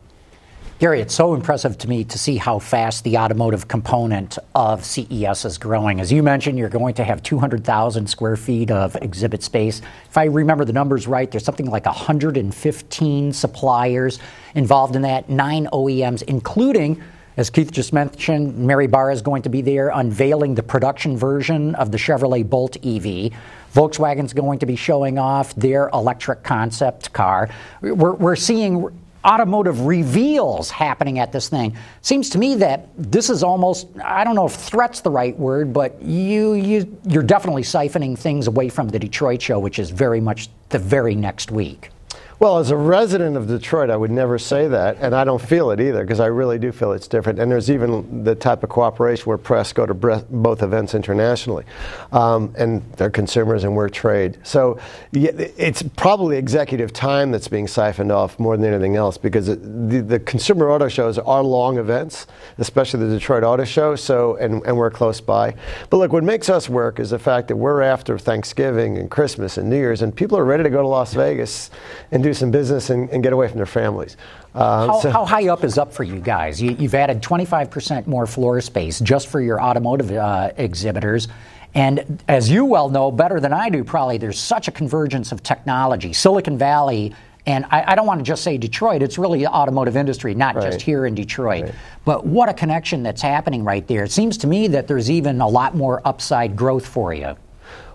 Gary, 0.79 1.01
it's 1.01 1.13
so 1.13 1.35
impressive 1.35 1.77
to 1.77 1.89
me 1.89 2.05
to 2.05 2.17
see 2.17 2.37
how 2.37 2.61
fast 2.61 3.03
the 3.03 3.19
automotive 3.19 3.67
component 3.67 4.39
of 4.55 4.85
CES 4.85 5.45
is 5.45 5.59
growing. 5.59 5.99
As 5.99 6.13
you 6.13 6.23
mentioned, 6.23 6.57
you're 6.57 6.69
going 6.69 6.95
to 6.95 7.03
have 7.03 7.21
200,000 7.25 8.07
square 8.07 8.37
feet 8.37 8.71
of 8.71 8.95
exhibit 9.03 9.43
space. 9.43 9.83
If 10.09 10.17
I 10.17 10.27
remember 10.27 10.65
the 10.65 10.73
numbers 10.73 11.09
right, 11.09 11.29
there's 11.29 11.45
something 11.45 11.67
like 11.69 11.85
115 11.85 13.33
suppliers 13.33 14.21
involved 14.55 14.95
in 14.95 15.03
that, 15.03 15.29
nine 15.29 15.67
OEMs, 15.73 16.23
including 16.23 17.03
as 17.37 17.51
Keith 17.51 17.71
just 17.71 17.93
mentioned, 17.93 18.59
Mary 18.59 18.89
Barra 18.89 19.13
is 19.13 19.23
going 19.23 19.43
to 19.43 19.49
be 19.49 19.63
there 19.63 19.91
unveiling 19.91 20.57
the 20.57 20.63
production 20.63 21.17
version 21.17 21.77
of 21.77 21.93
the 21.93 21.97
Chevrolet 21.97 22.49
Bolt 22.49 22.77
EV. 22.85 23.33
Volkswagen's 23.73 24.33
going 24.33 24.59
to 24.59 24.67
be 24.67 24.75
showing 24.75 25.19
off 25.19 25.55
their 25.55 25.89
electric 25.91 26.43
concept 26.43 27.13
car. 27.13 27.49
We're, 27.81 28.15
we're 28.15 28.35
seeing 28.35 28.91
automotive 29.25 29.87
reveals 29.87 30.70
happening 30.70 31.19
at 31.19 31.32
this 31.32 31.49
thing. 31.49 31.76
Seems 32.03 32.31
to 32.31 32.38
me 32.38 32.55
that 32.56 32.88
this 32.97 33.31
is 33.31 33.43
almost 33.43 33.88
I 34.03 34.25
don't 34.25 34.35
know 34.35 34.47
if 34.47 34.55
threat's 34.55 35.00
the 35.00 35.11
right 35.11 35.37
word, 35.38 35.73
but 35.73 36.00
you 36.03 36.55
you 36.55 36.99
you're 37.06 37.23
definitely 37.23 37.62
siphoning 37.62 38.17
things 38.19 38.47
away 38.47 38.69
from 38.69 38.88
the 38.88 38.99
Detroit 38.99 39.43
show, 39.43 39.59
which 39.59 39.79
is 39.79 39.91
very 39.91 40.20
much 40.20 40.49
the 40.69 40.79
very 40.79 41.15
next 41.15 41.50
week. 41.50 41.91
Well, 42.40 42.58
as 42.58 42.70
a 42.70 42.76
resident 42.76 43.37
of 43.37 43.49
Detroit, 43.49 43.90
I 43.90 43.96
would 43.96 44.12
never 44.12 44.38
say 44.38 44.69
that, 44.69 44.99
and 45.00 45.12
I 45.12 45.25
don't 45.25 45.43
feel 45.43 45.73
it 45.73 45.81
either 45.81 46.05
because 46.05 46.20
I 46.20 46.26
really 46.26 46.56
do 46.56 46.70
feel 46.70 46.93
it's 46.93 47.08
different. 47.08 47.40
And 47.40 47.50
there's 47.50 47.69
even 47.69 48.23
the 48.23 48.37
type 48.37 48.62
of 48.62 48.69
cooperation 48.69 49.25
where 49.25 49.38
press 49.38 49.73
go 49.73 49.87
to 49.87 49.93
both 49.93 50.62
events 50.62 50.94
internationally, 50.94 51.64
um, 52.12 52.55
and 52.56 52.81
they're 52.93 53.11
consumers 53.11 53.64
and 53.64 53.75
we're 53.75 53.88
trade. 53.88 54.38
So 54.44 54.79
yeah, 55.11 55.32
it's 55.35 55.82
probably 55.82 56.37
executive 56.37 56.93
time 56.93 57.32
that's 57.32 57.49
being 57.49 57.67
siphoned 57.67 58.12
off 58.12 58.38
more 58.38 58.56
than 58.56 58.73
anything 58.73 58.94
else 58.94 59.19
because 59.19 59.49
it, 59.49 59.61
the, 59.91 60.00
the, 60.00 60.20
consumer 60.20 60.70
auto 60.70 60.87
shows 60.87 61.19
are 61.19 61.43
long 61.43 61.79
events, 61.79 62.29
especially 62.58 63.00
the 63.00 63.08
Detroit 63.08 63.43
Auto 63.43 63.64
Show. 63.64 63.96
So 63.96 64.37
and, 64.37 64.62
and 64.64 64.76
we're 64.76 64.93
close 64.93 65.20
by. 65.20 65.56
But 65.91 65.96
look, 65.96 66.12
what 66.12 66.23
makes 66.23 66.49
us 66.49 66.69
work 66.69 67.00
is 67.00 67.11
the 67.11 67.19
fact 67.19 67.49
that 67.49 67.56
we're 67.56 67.82
after 67.82 68.17
Thanksgiving 68.17 68.96
and 68.96 69.11
Christmas 69.11 69.58
and 69.58 69.69
New 69.69 69.76
Year's, 69.76 70.02
and 70.02 70.14
people 70.14 70.38
are 70.38 70.44
ready 70.44 70.62
to 70.62 70.70
go 70.70 70.82
to 70.82 70.88
Las 70.88 71.14
Vegas 71.14 71.73
and 72.12 72.23
do 72.28 72.28
do 72.29 72.35
some 72.35 72.51
business 72.51 72.91
and, 72.91 73.09
and 73.11 73.23
get 73.23 73.33
away 73.33 73.49
from 73.49 73.57
their 73.57 73.67
families. 73.67 74.17
Uh, 74.55 74.87
how, 74.87 75.01
so, 75.01 75.11
how, 75.11 75.25
high 75.25 75.49
up 75.49 75.65
is 75.65 75.79
up 75.79 75.93
for 75.93 76.05
you 76.05 76.20
guys? 76.20 76.61
You, 76.61 76.75
have 76.77 76.94
added 76.94 77.23
25% 77.23 78.06
more 78.06 78.27
floor 78.27 78.61
space 78.61 79.01
just 79.01 79.29
for 79.29 79.41
your 79.41 79.61
automotive 79.61 80.13
uh, 80.13 80.53
exhibitors. 80.56 81.29
And 81.75 82.23
as 82.29 82.51
you 82.51 82.65
well 82.65 82.89
know, 82.89 83.11
better 83.11 83.41
than 83.41 83.53
I 83.53 83.69
do, 83.70 83.85
probably, 83.85 84.19
there's 84.19 84.39
such 84.39 84.69
a 84.69 84.70
convergence 84.70 85.32
of 85.32 85.43
technology. 85.43 86.13
Silicon 86.13 86.58
Valley, 86.58 87.15
and 87.47 87.65
I, 87.70 87.93
I 87.93 87.94
don't 87.94 88.06
want 88.06 88.20
to 88.20 88.25
just 88.25 88.43
say 88.43 88.58
Detroit, 88.58 89.03
it's 89.03 89.19
really 89.19 89.41
the 89.41 89.53
automotive 89.53 89.97
industry, 89.97 90.35
not 90.35 90.55
right. 90.55 90.65
just 90.65 90.82
here 90.82 91.06
in 91.06 91.15
Detroit. 91.15 91.65
Right. 91.65 91.75
But 92.05 92.27
what 92.27 92.49
a 92.49 92.55
connection 92.55 93.03
that's 93.03 93.23
happening 93.23 93.65
right 93.65 93.87
there. 93.87 94.05
It 94.05 94.13
seems 94.13 94.39
to 94.39 94.47
me 94.47 94.69
that 94.69 94.89
there's 94.89 95.11
even 95.11 95.41
a 95.41 95.49
lot 95.49 95.75
more 95.75 96.03
upside 96.05 96.56
growth 96.56 96.87
for 96.87 97.15
you. 97.15 97.37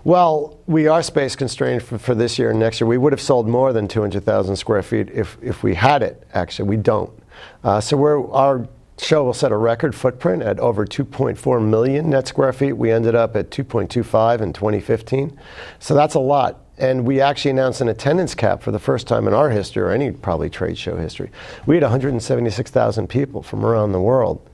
Well, 0.04 0.58
we 0.66 0.86
are 0.86 1.02
space 1.02 1.34
constrained 1.34 1.82
for, 1.82 1.96
for, 1.96 2.14
this 2.14 2.38
year 2.38 2.50
and 2.50 2.60
next 2.60 2.78
year. 2.78 2.86
We 2.86 2.98
would 2.98 3.14
have 3.14 3.22
sold 3.22 3.48
more 3.48 3.72
than 3.72 3.88
200,000 3.88 4.54
square 4.54 4.82
feet 4.82 5.08
if, 5.10 5.38
if 5.40 5.62
we 5.62 5.74
had 5.74 6.02
it, 6.02 6.22
actually. 6.34 6.68
We 6.68 6.76
don't. 6.76 7.10
Uh, 7.62 7.80
so 7.80 7.96
we're, 7.96 8.30
our 8.30 8.68
show 8.98 9.24
will 9.24 9.32
set 9.32 9.50
a 9.50 9.56
record 9.56 9.94
footprint 9.94 10.42
at 10.42 10.60
over 10.60 10.84
2.4 10.84 11.66
million 11.66 12.10
net 12.10 12.28
square 12.28 12.52
feet. 12.52 12.74
We 12.74 12.92
ended 12.92 13.14
up 13.14 13.34
at 13.34 13.50
2.25 13.50 14.42
in 14.42 14.52
2015. 14.52 15.40
So 15.78 15.94
that's 15.94 16.14
a 16.14 16.20
lot. 16.20 16.60
And 16.76 17.06
we 17.06 17.22
actually 17.22 17.52
announced 17.52 17.80
an 17.80 17.88
attendance 17.88 18.34
cap 18.34 18.62
for 18.62 18.72
the 18.72 18.78
first 18.78 19.06
time 19.06 19.26
in 19.26 19.32
our 19.32 19.48
history, 19.48 19.82
or 19.82 19.90
any 19.90 20.10
probably 20.10 20.50
trade 20.50 20.76
show 20.76 20.96
history. 20.96 21.30
We 21.64 21.76
had 21.76 21.82
176,000 21.82 23.08
people 23.08 23.42
from 23.42 23.64
around 23.64 23.92
the 23.92 24.00
world 24.00 24.46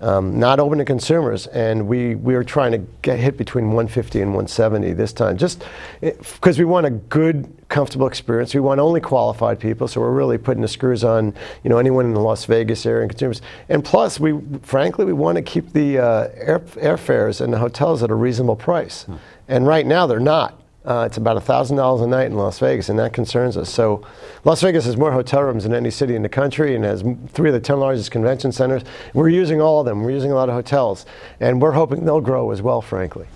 um, 0.00 0.38
not 0.38 0.60
open 0.60 0.78
to 0.78 0.84
consumers, 0.84 1.46
and 1.48 1.88
we, 1.88 2.14
we 2.14 2.34
were 2.34 2.44
trying 2.44 2.72
to 2.72 2.78
get 3.02 3.18
hit 3.18 3.36
between 3.36 3.66
150 3.66 4.20
and 4.20 4.30
170 4.30 4.92
this 4.92 5.12
time, 5.12 5.36
just 5.36 5.64
because 6.00 6.58
we 6.58 6.64
want 6.64 6.86
a 6.86 6.90
good, 6.90 7.52
comfortable 7.68 8.06
experience. 8.06 8.54
We 8.54 8.60
want 8.60 8.80
only 8.80 9.00
qualified 9.00 9.58
people, 9.58 9.88
so 9.88 10.00
we're 10.00 10.12
really 10.12 10.38
putting 10.38 10.62
the 10.62 10.68
screws 10.68 11.02
on, 11.02 11.34
you 11.64 11.70
know, 11.70 11.78
anyone 11.78 12.06
in 12.06 12.14
the 12.14 12.20
Las 12.20 12.44
Vegas 12.44 12.86
area 12.86 13.02
and 13.02 13.10
consumers. 13.10 13.42
And 13.68 13.84
plus, 13.84 14.20
we 14.20 14.40
frankly 14.62 15.04
we 15.04 15.12
want 15.12 15.36
to 15.36 15.42
keep 15.42 15.72
the 15.72 15.98
uh, 15.98 16.28
air, 16.34 16.60
airfares 16.60 17.40
and 17.40 17.52
the 17.52 17.58
hotels 17.58 18.02
at 18.02 18.10
a 18.10 18.14
reasonable 18.14 18.56
price, 18.56 19.02
hmm. 19.02 19.16
and 19.48 19.66
right 19.66 19.86
now 19.86 20.06
they're 20.06 20.20
not. 20.20 20.57
Uh, 20.88 21.04
it's 21.04 21.18
about 21.18 21.36
$1,000 21.36 22.02
a 22.02 22.06
night 22.06 22.28
in 22.28 22.34
Las 22.34 22.58
Vegas, 22.60 22.88
and 22.88 22.98
that 22.98 23.12
concerns 23.12 23.58
us. 23.58 23.68
So, 23.68 24.06
Las 24.44 24.62
Vegas 24.62 24.86
has 24.86 24.96
more 24.96 25.12
hotel 25.12 25.42
rooms 25.42 25.64
than 25.64 25.74
any 25.74 25.90
city 25.90 26.14
in 26.14 26.22
the 26.22 26.30
country 26.30 26.74
and 26.74 26.82
has 26.82 27.04
three 27.28 27.50
of 27.50 27.52
the 27.52 27.60
10 27.60 27.78
largest 27.78 28.10
convention 28.10 28.52
centers. 28.52 28.84
We're 29.12 29.28
using 29.28 29.60
all 29.60 29.80
of 29.80 29.84
them. 29.84 30.02
We're 30.02 30.12
using 30.12 30.32
a 30.32 30.34
lot 30.34 30.48
of 30.48 30.54
hotels, 30.54 31.04
and 31.40 31.60
we're 31.60 31.72
hoping 31.72 32.06
they'll 32.06 32.22
grow 32.22 32.52
as 32.52 32.62
well, 32.62 32.80
frankly. 32.80 33.26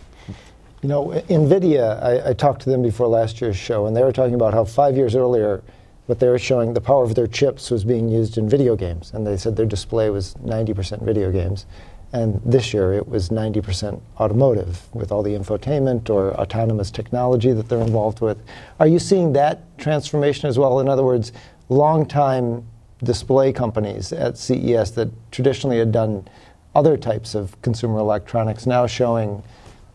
You 0.81 0.89
know, 0.89 1.09
NVIDIA, 1.29 2.03
I, 2.03 2.31
I 2.31 2.33
talked 2.33 2.63
to 2.63 2.71
them 2.71 2.83
before 2.83 3.07
last 3.07 3.43
year's 3.43 3.59
show, 3.59 3.85
and 3.85 3.95
they 3.95 4.03
were 4.03 4.13
talking 4.13 4.35
about 4.35 4.55
how 4.55 4.65
five 4.65 4.97
years 4.97 5.15
earlier, 5.15 5.63
what 6.07 6.21
they 6.21 6.29
were 6.29 6.39
showing, 6.39 6.73
the 6.73 6.81
power 6.81 7.05
of 7.05 7.15
their 7.15 7.27
chips 7.27 7.71
was 7.71 7.85
being 7.85 8.09
used 8.09 8.39
in 8.39 8.49
video 8.49 8.77
games. 8.77 9.11
And 9.13 9.27
they 9.27 9.37
said 9.37 9.57
their 9.57 9.67
display 9.67 10.09
was 10.09 10.33
90% 10.43 11.03
video 11.03 11.31
games. 11.31 11.67
And 12.13 12.41
this 12.45 12.75
year 12.75 12.93
it 12.93 13.09
was 13.09 13.31
90% 13.31 14.01
automotive 14.21 14.83
with 14.95 15.11
all 15.11 15.23
the 15.23 15.33
infotainment 15.33 16.11
or 16.11 16.35
autonomous 16.35 16.91
technology 16.91 17.53
that 17.53 17.69
they're 17.69 17.81
involved 17.81 18.21
with. 18.21 18.39
Are 18.79 18.87
you 18.87 18.99
seeing 18.99 19.33
that 19.33 19.79
transformation 19.79 20.49
as 20.49 20.59
well? 20.59 20.81
In 20.81 20.89
other 20.89 21.03
words, 21.03 21.33
long-time 21.71 22.67
display 23.03 23.53
companies 23.53 24.13
at 24.13 24.37
CES 24.37 24.93
that 24.93 25.09
traditionally 25.31 25.79
had 25.79 25.91
done 25.91 26.29
other 26.75 26.97
types 26.97 27.35
of 27.35 27.61
consumer 27.63 27.99
electronics 27.99 28.67
now 28.67 28.87
showing 28.87 29.43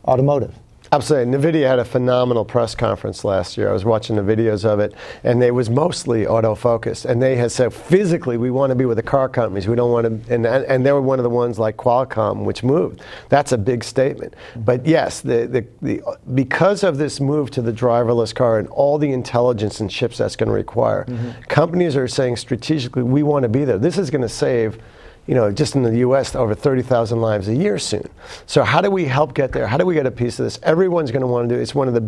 automotive. 0.06 0.56
Absolutely. 0.92 1.38
NVIDIA 1.38 1.68
had 1.68 1.80
a 1.80 1.86
phenomenal 1.86 2.46
press 2.46 2.76
conference 2.76 3.24
last 3.24 3.58
year. 3.58 3.70
I 3.70 3.74
was 3.74 3.86
watching 3.86 4.16
the 4.16 4.22
videos 4.22 4.66
of 4.66 4.80
it, 4.80 4.94
and 5.24 5.44
it 5.44 5.52
was 5.52 5.70
mostly 5.70 6.26
auto 6.26 6.56
focused. 6.56 7.06
And 7.06 7.22
they 7.22 7.36
had 7.36 7.52
said, 7.52 7.74
physically, 7.74 8.38
we 8.38 8.52
want 8.52 8.72
to 8.72 8.76
be 8.76 8.86
with 8.86 8.98
the 8.98 9.04
car 9.04 9.28
companies. 9.28 9.68
We 9.68 9.76
don't 9.76 9.92
want 9.92 10.28
to, 10.28 10.34
and, 10.34 10.46
and 10.46 10.86
they 10.86 10.92
were 10.92 11.02
one 11.02 11.20
of 11.20 11.24
the 11.24 11.30
ones 11.30 11.60
like 11.60 11.78
Qualcomm, 11.78 12.44
which 12.44 12.64
moved. 12.64 13.02
That's 13.30 13.52
a 13.52 13.58
big 13.58 13.84
statement. 13.84 14.36
But 14.56 14.86
yes, 14.86 15.22
the, 15.22 15.48
the, 15.48 15.68
the, 15.82 16.02
because 16.34 16.84
of 16.84 16.98
this 16.98 17.20
move 17.20 17.52
to 17.52 17.62
the 17.62 17.74
driverless 17.74 18.34
car 18.34 18.60
and 18.60 18.68
all 18.70 18.98
the 18.98 19.12
intelligence 19.12 19.80
and 19.82 19.90
chips 19.90 20.18
that's 20.18 20.36
going 20.36 20.48
to 20.48 20.56
require, 20.56 21.06
mm-hmm. 21.06 21.42
companies 21.44 21.96
are 21.96 22.08
saying 22.08 22.38
strategically, 22.38 23.04
we 23.04 23.24
want 23.24 23.44
to 23.44 23.50
be 23.50 23.66
there. 23.66 23.78
This 23.78 23.98
is 23.98 24.10
going 24.10 24.22
to 24.22 24.30
save 24.30 24.80
you 25.28 25.36
know, 25.36 25.52
just 25.52 25.76
in 25.76 25.84
the 25.84 25.98
U.S., 26.00 26.36
over 26.36 26.56
30,000 26.56 27.20
lives 27.20 27.48
a 27.50 27.56
year 27.56 27.78
soon. 27.78 28.10
So 28.46 28.64
how 28.64 28.82
do 28.82 28.90
we 28.90 29.06
help 29.06 29.34
get 29.34 29.52
there? 29.52 29.68
How 29.68 29.78
do 29.78 29.86
we 29.86 29.94
get 29.94 30.06
a 30.06 30.12
piece 30.12 30.40
of 30.40 30.46
this? 30.46 30.58
Everyone's 30.64 31.12
going 31.12 31.22
to 31.22 31.28
want 31.28 31.50
to 31.50 31.56
do. 31.56 31.60
It. 31.60 31.64
It's 31.64 31.76
one 31.76 31.90
of 31.90 31.94
the, 31.94 32.02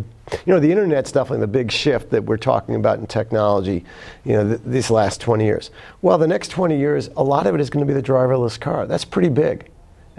you 0.45 0.53
know, 0.53 0.59
the 0.59 0.71
internet's 0.71 1.11
definitely 1.11 1.41
the 1.41 1.47
big 1.47 1.71
shift 1.71 2.09
that 2.11 2.23
we're 2.23 2.38
talking 2.38 2.75
about 2.75 2.99
in 2.99 3.07
technology. 3.07 3.83
You 4.23 4.33
know, 4.33 4.47
th- 4.47 4.61
these 4.65 4.89
last 4.89 5.19
20 5.19 5.43
years. 5.43 5.69
Well, 6.01 6.17
the 6.17 6.27
next 6.27 6.47
20 6.49 6.77
years, 6.77 7.09
a 7.17 7.23
lot 7.23 7.45
of 7.45 7.55
it 7.55 7.61
is 7.61 7.69
going 7.69 7.85
to 7.85 7.93
be 7.93 7.99
the 7.99 8.05
driverless 8.05 8.59
car. 8.59 8.88
That's 8.88 9.05
pretty 9.05 9.29
big. 9.29 9.69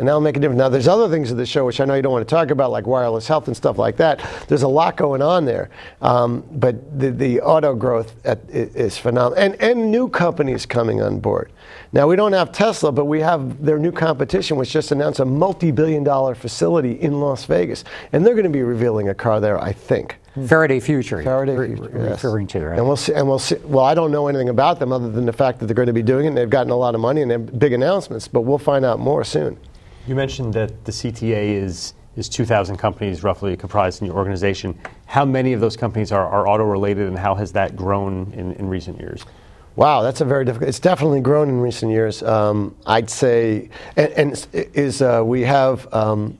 And 0.01 0.09
that'll 0.09 0.23
make 0.23 0.39
a 0.39 0.41
difference. 0.41 0.59
Now, 0.59 0.71
there's 0.71 0.89
other 0.89 1.11
things 1.11 1.31
of 1.31 1.37
the 1.37 1.45
show 1.45 1.67
which 1.67 1.79
I 1.79 1.85
know 1.85 1.93
you 1.93 2.01
don't 2.01 2.15
want 2.15 2.27
to 2.27 2.35
talk 2.35 2.51
about, 2.51 2.71
like 2.71 2.87
wireless 2.87 3.29
health 3.29 3.49
and 3.49 3.57
stuff 3.57 3.77
like 3.77 3.99
that. 3.99 4.27
There's 4.49 4.63
a 4.63 4.69
lot 4.69 4.97
going 4.97 5.21
on 5.21 5.45
there. 5.45 5.69
Um, 6.01 6.43
but 6.53 6.99
the, 6.99 7.11
the 7.11 7.43
auto 7.43 7.75
growth 7.75 8.15
at, 8.25 8.41
is 8.49 8.97
phenomenal. 8.97 9.45
And, 9.45 9.61
and 9.61 9.91
new 9.91 10.09
companies 10.09 10.65
coming 10.65 11.03
on 11.03 11.21
board. 11.21 11.53
Now, 11.93 12.09
we 12.09 12.17
don't 12.17 12.33
have 12.33 12.51
Tesla, 12.51 12.91
but 12.93 13.05
we 13.05 13.21
have 13.21 13.63
their 13.63 13.79
new 13.79 13.93
competition, 13.93 14.57
which 14.57 14.71
just 14.71 14.91
announced 14.91 15.21
a 15.21 15.27
multi 15.27 15.71
billion 15.71 16.03
dollar 16.03 16.35
facility 16.35 16.93
in 16.93 17.21
Las 17.21 17.45
Vegas. 17.45 17.85
And 18.15 18.25
they're 18.25 18.33
going 18.35 18.45
to 18.45 18.49
be 18.51 18.63
revealing 18.63 19.11
a 19.11 19.15
car 19.15 19.39
there, 19.39 19.63
I 19.63 19.75
think. 19.75 20.17
Faraday 20.47 20.81
Future. 20.81 21.23
Faraday 21.23 21.57
re- 21.57 21.77
Future. 21.77 21.91
Yes. 21.95 22.11
Referring 22.13 22.47
to, 22.47 22.65
right? 22.69 22.79
And 22.79 22.87
we'll 22.87 22.97
see. 22.97 23.13
And 23.13 23.29
we'll 23.29 23.39
see. 23.39 23.57
Well, 23.57 23.85
I 23.85 23.93
don't 23.93 24.13
know 24.13 24.29
anything 24.29 24.49
about 24.49 24.79
them 24.79 24.93
other 24.93 25.11
than 25.11 25.27
the 25.27 25.33
fact 25.35 25.59
that 25.59 25.67
they're 25.67 25.75
going 25.75 25.89
to 25.89 25.93
be 25.93 26.03
doing 26.03 26.25
it. 26.25 26.29
and 26.29 26.39
They've 26.39 26.49
gotten 26.49 26.71
a 26.73 26.77
lot 26.77 26.95
of 26.95 27.03
money 27.03 27.21
and 27.21 27.31
they 27.31 27.35
have 27.35 27.59
big 27.59 27.75
announcements. 27.75 28.29
But 28.29 28.43
we'll 28.43 28.57
find 28.57 28.83
out 28.83 28.99
more 28.99 29.25
soon. 29.25 29.59
You 30.11 30.17
mentioned 30.17 30.55
that 30.55 30.85
the 30.85 30.91
CTA 30.91 31.55
is 31.55 31.95
is 32.17 32.29
2,000 32.29 32.77
companies 32.77 33.23
roughly 33.23 33.57
comprised 33.57 34.03
in 34.03 34.09
your 34.09 34.17
organization. 34.17 34.77
How 35.07 35.25
many 35.25 35.53
of 35.53 35.61
those 35.61 35.77
companies 35.77 36.11
are, 36.11 36.27
are 36.27 36.49
auto 36.49 36.65
related, 36.65 37.07
and 37.07 37.17
how 37.17 37.37
has 37.37 37.53
that 37.53 37.77
grown 37.77 38.33
in, 38.33 38.55
in 38.55 38.69
recent 38.69 38.99
years? 38.99 39.25
Wow, 39.77 40.03
that's 40.03 40.21
a 40.21 40.25
very 40.25 40.45
difficult. 40.45 40.69
It's 40.69 40.81
definitely 40.81 41.21
grown 41.21 41.49
in 41.49 41.61
recent 41.61 41.93
years. 41.93 42.25
Um, 42.25 42.75
I'd 42.87 43.09
say, 43.09 43.71
and, 43.97 44.13
and 44.15 44.47
is 44.53 45.01
uh, 45.01 45.23
we 45.25 45.43
have 45.43 45.87
um, 45.95 46.37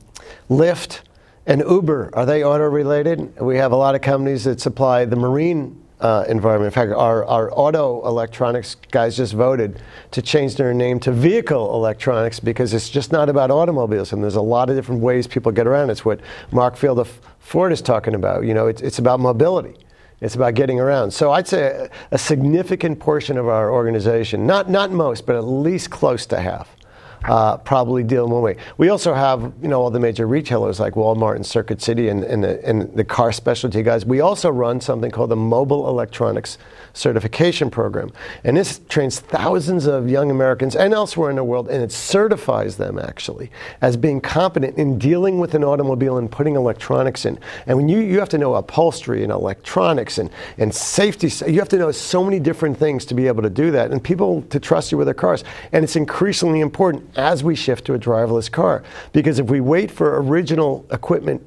Lyft 0.49 0.99
and 1.45 1.61
Uber. 1.61 2.09
Are 2.11 2.25
they 2.25 2.43
auto 2.43 2.65
related? 2.65 3.39
We 3.39 3.55
have 3.55 3.71
a 3.71 3.77
lot 3.77 3.95
of 3.95 4.01
companies 4.01 4.43
that 4.43 4.59
supply 4.59 5.05
the 5.05 5.15
marine 5.15 5.81
uh, 6.01 6.25
environment. 6.27 6.67
In 6.67 6.73
fact, 6.73 6.91
our, 6.91 7.23
our 7.25 7.51
auto 7.53 8.05
electronics 8.05 8.75
guys 8.91 9.15
just 9.17 9.33
voted 9.33 9.81
to 10.11 10.21
change 10.21 10.55
their 10.55 10.73
name 10.73 10.99
to 11.01 11.11
vehicle 11.11 11.73
electronics 11.73 12.39
because 12.39 12.73
it's 12.73 12.89
just 12.89 13.11
not 13.11 13.29
about 13.29 13.51
automobiles. 13.51 14.11
And 14.11 14.23
there's 14.23 14.35
a 14.35 14.41
lot 14.41 14.69
of 14.69 14.75
different 14.75 15.01
ways 15.01 15.27
people 15.27 15.51
get 15.51 15.67
around. 15.67 15.89
It's 15.89 16.03
what 16.03 16.19
Mark 16.51 16.75
Field 16.75 16.99
of 16.99 17.21
Ford 17.39 17.71
is 17.71 17.81
talking 17.81 18.15
about. 18.15 18.45
You 18.45 18.53
know, 18.53 18.67
it's, 18.67 18.81
it's 18.81 18.99
about 18.99 19.19
mobility. 19.19 19.75
It's 20.21 20.35
about 20.35 20.53
getting 20.53 20.79
around. 20.79 21.11
So 21.11 21.31
I'd 21.31 21.47
say 21.47 21.63
a, 21.63 21.89
a 22.11 22.17
significant 22.17 22.99
portion 22.99 23.37
of 23.37 23.47
our 23.47 23.71
organization, 23.71 24.45
not, 24.45 24.69
not 24.69 24.91
most, 24.91 25.25
but 25.25 25.35
at 25.35 25.43
least 25.43 25.89
close 25.89 26.25
to 26.27 26.39
half, 26.39 26.75
uh, 27.25 27.57
probably 27.57 28.03
deal 28.03 28.27
one 28.27 28.41
way. 28.41 28.57
We 28.77 28.89
also 28.89 29.13
have, 29.13 29.53
you 29.61 29.67
know, 29.67 29.81
all 29.81 29.91
the 29.91 29.99
major 29.99 30.25
retailers 30.27 30.79
like 30.79 30.93
Walmart 30.93 31.35
and 31.35 31.45
Circuit 31.45 31.81
City 31.81 32.09
and, 32.09 32.23
and, 32.23 32.43
the, 32.43 32.67
and 32.67 32.93
the 32.95 33.03
car 33.03 33.31
specialty 33.31 33.83
guys. 33.83 34.05
We 34.05 34.21
also 34.21 34.49
run 34.49 34.81
something 34.81 35.11
called 35.11 35.29
the 35.29 35.35
Mobile 35.35 35.87
Electronics 35.87 36.57
Certification 36.93 37.69
Program. 37.69 38.11
And 38.43 38.57
this 38.57 38.81
trains 38.89 39.19
thousands 39.19 39.85
of 39.85 40.09
young 40.09 40.31
Americans 40.31 40.75
and 40.75 40.93
elsewhere 40.93 41.29
in 41.29 41.35
the 41.35 41.43
world, 41.43 41.69
and 41.69 41.83
it 41.83 41.91
certifies 41.91 42.77
them 42.77 42.99
actually 42.99 43.51
as 43.81 43.97
being 43.97 44.21
competent 44.21 44.77
in 44.77 44.99
dealing 44.99 45.39
with 45.39 45.53
an 45.53 45.63
automobile 45.63 46.17
and 46.17 46.31
putting 46.31 46.55
electronics 46.55 47.25
in. 47.25 47.39
And 47.67 47.77
when 47.77 47.89
you, 47.89 47.99
you 47.99 48.19
have 48.19 48.29
to 48.29 48.37
know 48.37 48.55
upholstery 48.55 49.23
and 49.23 49.31
electronics 49.31 50.17
and, 50.17 50.29
and 50.57 50.73
safety, 50.73 51.29
you 51.49 51.59
have 51.59 51.69
to 51.69 51.77
know 51.77 51.91
so 51.91 52.23
many 52.23 52.39
different 52.39 52.77
things 52.77 53.05
to 53.05 53.13
be 53.13 53.27
able 53.27 53.43
to 53.43 53.49
do 53.49 53.71
that, 53.71 53.91
and 53.91 54.03
people 54.03 54.41
to 54.43 54.59
trust 54.59 54.91
you 54.91 54.97
with 54.97 55.07
their 55.07 55.13
cars. 55.13 55.43
And 55.71 55.83
it's 55.83 55.95
increasingly 55.95 56.59
important 56.59 57.17
as 57.17 57.43
we 57.43 57.55
shift 57.55 57.85
to 57.85 57.93
a 57.93 57.99
driverless 57.99 58.51
car. 58.51 58.83
Because 59.13 59.39
if 59.39 59.49
we 59.49 59.61
wait 59.61 59.91
for 59.91 60.21
original 60.21 60.85
equipment 60.91 61.41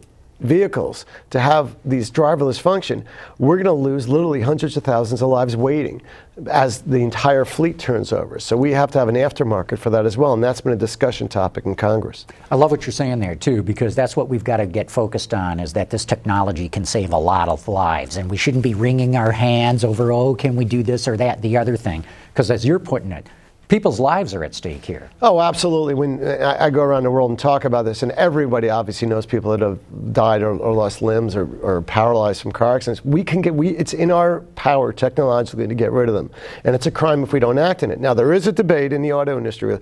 vehicles 0.44 1.06
to 1.30 1.40
have 1.40 1.74
these 1.84 2.10
driverless 2.10 2.60
function, 2.60 3.04
we're 3.38 3.56
going 3.56 3.64
to 3.64 3.72
lose 3.72 4.06
literally 4.08 4.42
hundreds 4.42 4.76
of 4.76 4.84
thousands 4.84 5.22
of 5.22 5.28
lives 5.28 5.56
waiting 5.56 6.00
as 6.48 6.82
the 6.82 6.98
entire 6.98 7.44
fleet 7.44 7.78
turns 7.78 8.12
over. 8.12 8.38
So 8.38 8.56
we 8.56 8.72
have 8.72 8.90
to 8.92 8.98
have 8.98 9.08
an 9.08 9.14
aftermarket 9.14 9.78
for 9.78 9.90
that 9.90 10.04
as 10.04 10.16
well, 10.16 10.34
and 10.34 10.44
that's 10.44 10.60
been 10.60 10.72
a 10.72 10.76
discussion 10.76 11.28
topic 11.28 11.64
in 11.64 11.74
Congress. 11.74 12.26
I 12.50 12.56
love 12.56 12.70
what 12.70 12.84
you're 12.86 12.92
saying 12.92 13.20
there 13.20 13.34
too, 13.34 13.62
because 13.62 13.94
that's 13.94 14.16
what 14.16 14.28
we've 14.28 14.44
got 14.44 14.58
to 14.58 14.66
get 14.66 14.90
focused 14.90 15.32
on: 15.32 15.60
is 15.60 15.72
that 15.72 15.90
this 15.90 16.04
technology 16.04 16.68
can 16.68 16.84
save 16.84 17.12
a 17.12 17.18
lot 17.18 17.48
of 17.48 17.66
lives, 17.66 18.16
and 18.16 18.30
we 18.30 18.36
shouldn't 18.36 18.64
be 18.64 18.74
wringing 18.74 19.16
our 19.16 19.32
hands 19.32 19.84
over, 19.84 20.12
oh, 20.12 20.34
can 20.34 20.56
we 20.56 20.64
do 20.64 20.82
this 20.82 21.08
or 21.08 21.16
that, 21.16 21.40
the 21.40 21.56
other 21.56 21.76
thing, 21.76 22.04
because 22.32 22.50
as 22.50 22.64
you're 22.64 22.78
putting 22.78 23.12
it 23.12 23.26
people's 23.74 23.98
lives 23.98 24.34
are 24.34 24.44
at 24.44 24.54
stake 24.54 24.84
here. 24.84 25.10
Oh, 25.20 25.40
absolutely. 25.40 25.94
When 25.94 26.24
I, 26.24 26.66
I, 26.66 26.70
go 26.70 26.80
around 26.82 27.02
the 27.02 27.10
world 27.10 27.30
and 27.30 27.36
talk 27.36 27.64
about 27.64 27.84
this, 27.84 28.04
and 28.04 28.12
everybody 28.12 28.70
obviously 28.70 29.08
knows 29.08 29.26
people 29.26 29.50
that 29.50 29.60
have 29.62 29.80
died 30.12 30.42
or, 30.42 30.56
or 30.56 30.72
lost 30.72 31.02
limbs 31.02 31.34
or, 31.34 31.48
or, 31.60 31.82
paralyzed 31.82 32.40
from 32.40 32.52
car 32.52 32.76
accidents. 32.76 33.04
We 33.04 33.24
can 33.24 33.40
get, 33.40 33.52
we, 33.52 33.70
it's 33.70 33.92
in 33.92 34.12
our 34.12 34.42
power 34.54 34.92
technologically 34.92 35.66
to 35.66 35.74
get 35.74 35.90
rid 35.90 36.08
of 36.08 36.14
them, 36.14 36.30
and 36.62 36.76
it's 36.76 36.86
a 36.86 36.90
crime 36.92 37.24
if 37.24 37.32
we 37.32 37.40
don't 37.40 37.58
act 37.58 37.82
in 37.82 37.90
it. 37.90 37.98
Now, 37.98 38.14
there 38.14 38.32
is 38.32 38.46
a 38.46 38.52
debate 38.52 38.92
in 38.92 39.02
the 39.02 39.12
auto 39.12 39.36
industry. 39.36 39.76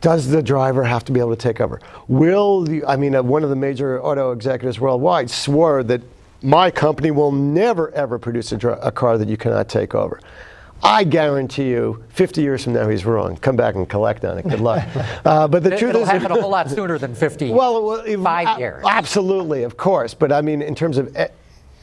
Does 0.00 0.28
the 0.28 0.42
driver 0.42 0.82
have 0.84 1.04
to 1.04 1.12
be 1.12 1.20
able 1.20 1.36
to 1.36 1.42
take 1.42 1.60
over? 1.60 1.78
Will 2.08 2.62
the, 2.62 2.86
I 2.86 2.96
mean, 2.96 3.14
uh, 3.14 3.22
one 3.22 3.44
of 3.44 3.50
the 3.50 3.56
major 3.56 4.02
auto 4.02 4.32
executives 4.32 4.80
worldwide 4.80 5.28
swore 5.28 5.82
that 5.82 6.00
my 6.40 6.70
company 6.70 7.10
will 7.10 7.32
never 7.32 7.90
ever 7.92 8.18
produce 8.18 8.52
a, 8.52 8.56
a 8.56 8.90
car 8.90 9.18
that 9.18 9.28
you 9.28 9.36
cannot 9.36 9.68
take 9.68 9.94
over. 9.94 10.20
I 10.82 11.04
guarantee 11.04 11.68
you, 11.68 12.04
50 12.10 12.42
years 12.42 12.64
from 12.64 12.74
now, 12.74 12.88
he's 12.88 13.04
wrong. 13.04 13.36
Come 13.36 13.56
back 13.56 13.74
and 13.74 13.88
collect 13.88 14.24
on 14.24 14.38
it. 14.38 14.48
Good 14.48 14.60
luck. 14.60 14.86
Uh, 15.24 15.48
but 15.48 15.64
the 15.64 15.74
it, 15.74 15.78
truth 15.78 15.90
it'll 15.90 16.02
is, 16.02 16.08
happen 16.08 16.30
a 16.30 16.40
whole 16.40 16.50
lot 16.50 16.70
sooner 16.70 16.98
than 16.98 17.14
50. 17.14 17.50
Well, 17.56 17.84
well 17.84 18.22
five 18.22 18.58
years. 18.58 18.84
Absolutely, 18.86 19.62
of 19.62 19.76
course. 19.76 20.14
But 20.14 20.30
I 20.30 20.40
mean, 20.40 20.62
in 20.62 20.74
terms 20.74 20.98
of 20.98 21.14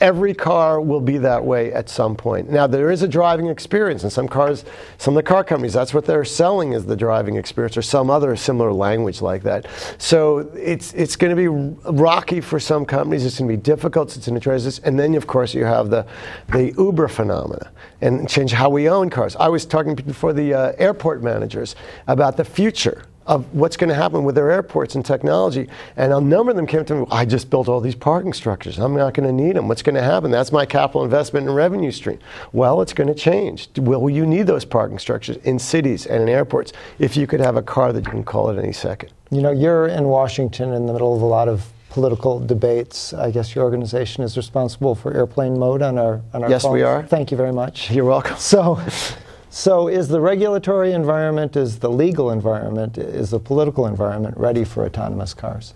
every 0.03 0.33
car 0.33 0.81
will 0.81 1.00
be 1.00 1.17
that 1.17 1.43
way 1.43 1.72
at 1.72 1.88
some 1.88 2.13
point. 2.13 2.50
Now, 2.50 2.67
there 2.67 2.91
is 2.91 3.03
a 3.03 3.07
driving 3.07 3.48
experience, 3.48 4.03
and 4.03 4.12
some 4.12 4.27
cars, 4.27 4.65
some 4.98 5.13
of 5.13 5.24
the 5.24 5.27
car 5.27 5.45
companies, 5.45 5.72
that's 5.72 5.93
what 5.93 6.03
they're 6.03 6.25
selling 6.25 6.74
is 6.74 6.86
the 6.86 6.98
driving 6.98 7.38
experience, 7.38 7.77
or 7.77 7.81
some 7.81 8.10
other 8.10 8.36
similar 8.36 8.74
language 8.74 9.22
like 9.22 9.43
that. 9.43 9.65
So 9.98 10.39
it's 10.55 10.93
it's 10.93 11.15
going 11.15 11.33
to 11.33 11.38
be 11.38 11.48
rocky 11.89 12.41
for 12.41 12.60
some 12.60 12.86
companies. 12.86 13.25
It's 13.25 13.39
going 13.39 13.50
to 13.50 13.57
be 13.57 13.62
difficult. 13.62 14.15
It's 14.17 14.27
going 14.27 14.38
to 14.38 14.43
transition, 14.43 14.83
and 14.83 15.00
then 15.00 15.15
of 15.15 15.25
course 15.25 15.53
you 15.53 15.63
have 15.63 15.89
the 15.89 16.05
the 16.50 16.74
Uber 16.77 17.07
phenomena 17.07 17.72
and 18.01 18.27
change 18.27 18.51
how 18.51 18.69
we 18.69 18.89
own 18.89 19.10
cars. 19.10 19.38
I 19.38 19.48
was 19.48 19.65
talking 19.65 19.95
before 19.95 20.33
the 20.33 20.53
uh, 20.53 20.74
airport 20.77 21.24
managers 21.24 21.77
about 22.07 22.36
the 22.36 22.43
future 22.43 23.05
of 23.25 23.46
what's 23.53 23.77
going 23.77 23.89
to 23.89 23.96
happen 23.96 24.24
with 24.24 24.36
their 24.36 24.51
airports 24.51 24.96
and 24.96 25.06
technology. 25.06 25.68
And 25.96 26.12
a 26.13 26.20
number 26.20 26.51
of 26.51 26.56
them 26.58 26.68
came 26.68 26.84
to 26.86 26.96
me, 26.96 27.06
I 27.12 27.25
just 27.25 27.50
built 27.50 27.68
all 27.68 27.80
these 27.80 27.96
parking 27.96 28.34
structures. 28.34 28.77
I'm 28.80 28.96
not 28.96 29.13
going 29.13 29.27
to 29.27 29.34
need 29.34 29.56
them. 29.56 29.68
What's 29.68 29.82
going 29.82 29.96
to 29.96 30.01
happen? 30.03 30.32
That's 30.32 30.51
my 30.51 30.65
capital 30.65 31.03
investment 31.03 31.48
and 31.48 31.56
revenue 31.56 31.92
stream. 31.92 32.20
Well, 32.51 32.82
it's 32.82 32.94
going 32.94 33.08
to 33.08 33.13
change. 33.15 33.70
Will 33.77 34.10
you 34.10 34.25
need 34.25 34.48
those 34.48 34.65
parking 34.65 35.00
structures 35.00 35.38
in 35.38 35.60
cities 35.60 36.06
and 36.06 36.22
in 36.24 36.30
airports 36.30 36.74
if 37.00 37.15
you 37.15 37.27
could 37.27 37.39
have 37.39 37.56
a 37.56 37.62
car 37.62 37.94
that 37.94 38.06
you 38.06 38.12
can 38.12 38.24
call 38.24 38.50
at 38.50 38.58
any 38.58 38.74
second? 38.74 39.12
You 39.32 39.42
know, 39.42 39.51
you're 39.51 39.88
in 39.88 40.06
Washington 40.06 40.74
in 40.74 40.86
the 40.86 40.94
middle 40.94 41.15
of 41.15 41.22
a 41.22 41.25
lot 41.25 41.48
of 41.48 41.70
political 41.89 42.39
debates. 42.39 43.13
I 43.13 43.30
guess 43.32 43.53
your 43.53 43.63
organization 43.63 44.24
is 44.24 44.36
responsible 44.36 44.96
for 44.96 45.13
airplane 45.13 45.58
mode 45.60 45.82
on 45.84 45.98
our 46.00 46.22
on 46.34 46.44
our 46.44 46.50
Yes, 46.50 46.63
phones. 46.63 46.74
we 46.74 46.82
are. 46.82 47.03
Thank 47.03 47.30
you 47.32 47.38
very 47.38 47.53
much. 47.53 47.92
You're 47.92 48.06
welcome. 48.06 48.36
So 48.38 48.80
so, 49.55 49.88
is 49.88 50.07
the 50.07 50.19
regulatory 50.19 50.93
environment, 50.93 51.55
is 51.55 51.77
the 51.77 51.89
legal 51.91 52.31
environment, 52.31 52.98
is 52.98 53.29
the 53.29 53.39
political 53.39 53.86
environment 53.86 54.36
ready 54.36 54.63
for 54.63 54.83
autonomous 54.83 55.36
cars? 55.36 55.75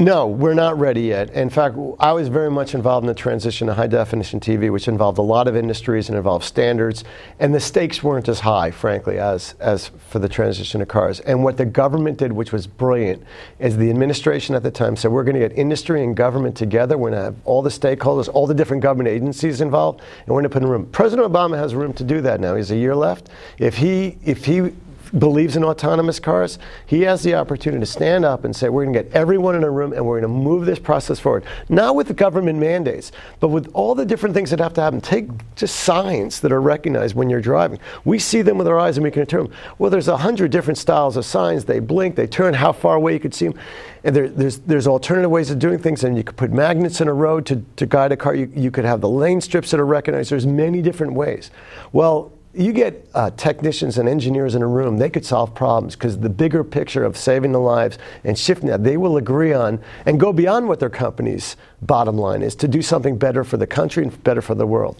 No, 0.00 0.28
we're 0.28 0.54
not 0.54 0.78
ready 0.78 1.00
yet. 1.00 1.30
In 1.30 1.50
fact, 1.50 1.76
I 1.98 2.12
was 2.12 2.28
very 2.28 2.52
much 2.52 2.72
involved 2.72 3.02
in 3.02 3.08
the 3.08 3.14
transition 3.14 3.66
to 3.66 3.74
high 3.74 3.88
definition 3.88 4.38
TV, 4.38 4.70
which 4.70 4.86
involved 4.86 5.18
a 5.18 5.22
lot 5.22 5.48
of 5.48 5.56
industries 5.56 6.08
and 6.08 6.16
involved 6.16 6.44
standards. 6.44 7.02
And 7.40 7.52
the 7.52 7.58
stakes 7.58 8.00
weren't 8.00 8.28
as 8.28 8.38
high, 8.38 8.70
frankly, 8.70 9.18
as, 9.18 9.56
as 9.58 9.88
for 10.06 10.20
the 10.20 10.28
transition 10.28 10.78
to 10.78 10.86
cars. 10.86 11.18
And 11.18 11.42
what 11.42 11.56
the 11.56 11.64
government 11.64 12.18
did, 12.18 12.30
which 12.30 12.52
was 12.52 12.64
brilliant, 12.64 13.24
is 13.58 13.76
the 13.76 13.90
administration 13.90 14.54
at 14.54 14.62
the 14.62 14.70
time 14.70 14.94
said, 14.94 15.10
we're 15.10 15.24
going 15.24 15.34
to 15.34 15.48
get 15.48 15.58
industry 15.58 16.04
and 16.04 16.16
government 16.16 16.56
together. 16.56 16.96
We're 16.96 17.10
going 17.10 17.18
to 17.18 17.24
have 17.24 17.36
all 17.44 17.60
the 17.60 17.68
stakeholders, 17.68 18.28
all 18.32 18.46
the 18.46 18.54
different 18.54 18.84
government 18.84 19.08
agencies 19.08 19.60
involved, 19.60 19.98
and 19.98 20.28
we're 20.28 20.42
going 20.42 20.44
to 20.44 20.50
put 20.50 20.62
in 20.62 20.68
room. 20.68 20.86
President 20.92 21.26
Obama 21.28 21.58
has 21.58 21.74
room 21.74 21.92
to 21.94 22.04
do 22.04 22.20
that 22.20 22.38
now. 22.38 22.54
He 22.54 22.60
has 22.60 22.70
a 22.70 22.76
year 22.76 22.94
left. 22.94 23.30
If 23.58 23.76
he, 23.76 24.16
if 24.24 24.44
he 24.44 24.70
believes 25.10 25.56
in 25.56 25.64
autonomous 25.64 26.20
cars, 26.20 26.58
he 26.86 27.02
has 27.02 27.22
the 27.22 27.34
opportunity 27.34 27.80
to 27.80 27.86
stand 27.86 28.24
up 28.24 28.44
and 28.44 28.54
say, 28.54 28.68
we're 28.68 28.84
going 28.84 28.94
to 28.94 29.02
get 29.02 29.12
everyone 29.12 29.54
in 29.54 29.64
a 29.64 29.70
room 29.70 29.92
and 29.92 30.04
we're 30.04 30.20
going 30.20 30.32
to 30.32 30.38
move 30.38 30.66
this 30.66 30.78
process 30.78 31.18
forward. 31.18 31.44
Not 31.68 31.94
with 31.94 32.08
the 32.08 32.14
government 32.14 32.58
mandates, 32.58 33.12
but 33.40 33.48
with 33.48 33.70
all 33.74 33.94
the 33.94 34.04
different 34.04 34.34
things 34.34 34.50
that 34.50 34.60
have 34.60 34.74
to 34.74 34.80
happen. 34.80 35.00
Take 35.00 35.28
just 35.54 35.76
signs 35.76 36.40
that 36.40 36.52
are 36.52 36.60
recognized 36.60 37.14
when 37.14 37.30
you're 37.30 37.40
driving. 37.40 37.78
We 38.04 38.18
see 38.18 38.42
them 38.42 38.58
with 38.58 38.68
our 38.68 38.78
eyes 38.78 38.96
and 38.96 39.04
we 39.04 39.10
can 39.10 39.22
determine, 39.22 39.52
well, 39.78 39.90
there's 39.90 40.08
a 40.08 40.16
hundred 40.16 40.50
different 40.50 40.78
styles 40.78 41.16
of 41.16 41.24
signs. 41.24 41.64
They 41.64 41.80
blink, 41.80 42.16
they 42.16 42.26
turn, 42.26 42.54
how 42.54 42.72
far 42.72 42.96
away 42.96 43.14
you 43.14 43.20
could 43.20 43.34
see 43.34 43.48
them. 43.48 43.58
And 44.04 44.14
there, 44.14 44.28
there's, 44.28 44.58
there's 44.58 44.86
alternative 44.86 45.30
ways 45.30 45.50
of 45.50 45.58
doing 45.58 45.78
things, 45.78 46.04
and 46.04 46.16
you 46.16 46.22
could 46.22 46.36
put 46.36 46.52
magnets 46.52 47.00
in 47.00 47.08
a 47.08 47.12
road 47.12 47.44
to, 47.46 47.64
to 47.76 47.84
guide 47.84 48.12
a 48.12 48.16
car. 48.16 48.34
You, 48.34 48.50
you 48.54 48.70
could 48.70 48.84
have 48.84 49.00
the 49.00 49.08
lane 49.08 49.40
strips 49.40 49.72
that 49.72 49.80
are 49.80 49.86
recognized. 49.86 50.30
There's 50.30 50.46
many 50.46 50.82
different 50.82 51.14
ways. 51.14 51.50
Well, 51.92 52.32
you 52.54 52.72
get 52.72 53.06
uh, 53.14 53.30
technicians 53.30 53.98
and 53.98 54.08
engineers 54.08 54.54
in 54.54 54.62
a 54.62 54.66
room, 54.66 54.96
they 54.96 55.10
could 55.10 55.24
solve 55.24 55.54
problems 55.54 55.94
because 55.94 56.18
the 56.18 56.30
bigger 56.30 56.64
picture 56.64 57.04
of 57.04 57.16
saving 57.16 57.52
the 57.52 57.60
lives 57.60 57.98
and 58.24 58.38
shifting 58.38 58.68
that, 58.68 58.82
they 58.82 58.96
will 58.96 59.16
agree 59.18 59.52
on 59.52 59.78
and 60.06 60.18
go 60.18 60.32
beyond 60.32 60.66
what 60.66 60.80
their 60.80 60.90
company's 60.90 61.56
bottom 61.82 62.16
line 62.16 62.42
is 62.42 62.54
to 62.56 62.66
do 62.66 62.80
something 62.82 63.16
better 63.16 63.44
for 63.44 63.58
the 63.58 63.66
country 63.66 64.02
and 64.02 64.24
better 64.24 64.40
for 64.40 64.54
the 64.54 64.66
world. 64.66 64.96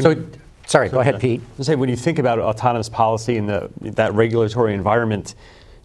So, 0.00 0.24
sorry, 0.66 0.88
go 0.88 1.00
ahead, 1.00 1.20
Pete. 1.20 1.40
I 1.58 1.62
say 1.62 1.76
when 1.76 1.88
you 1.88 1.96
think 1.96 2.18
about 2.18 2.38
autonomous 2.38 2.88
policy 2.88 3.36
and 3.36 3.48
the, 3.48 3.70
that 3.80 4.12
regulatory 4.14 4.74
environment, 4.74 5.34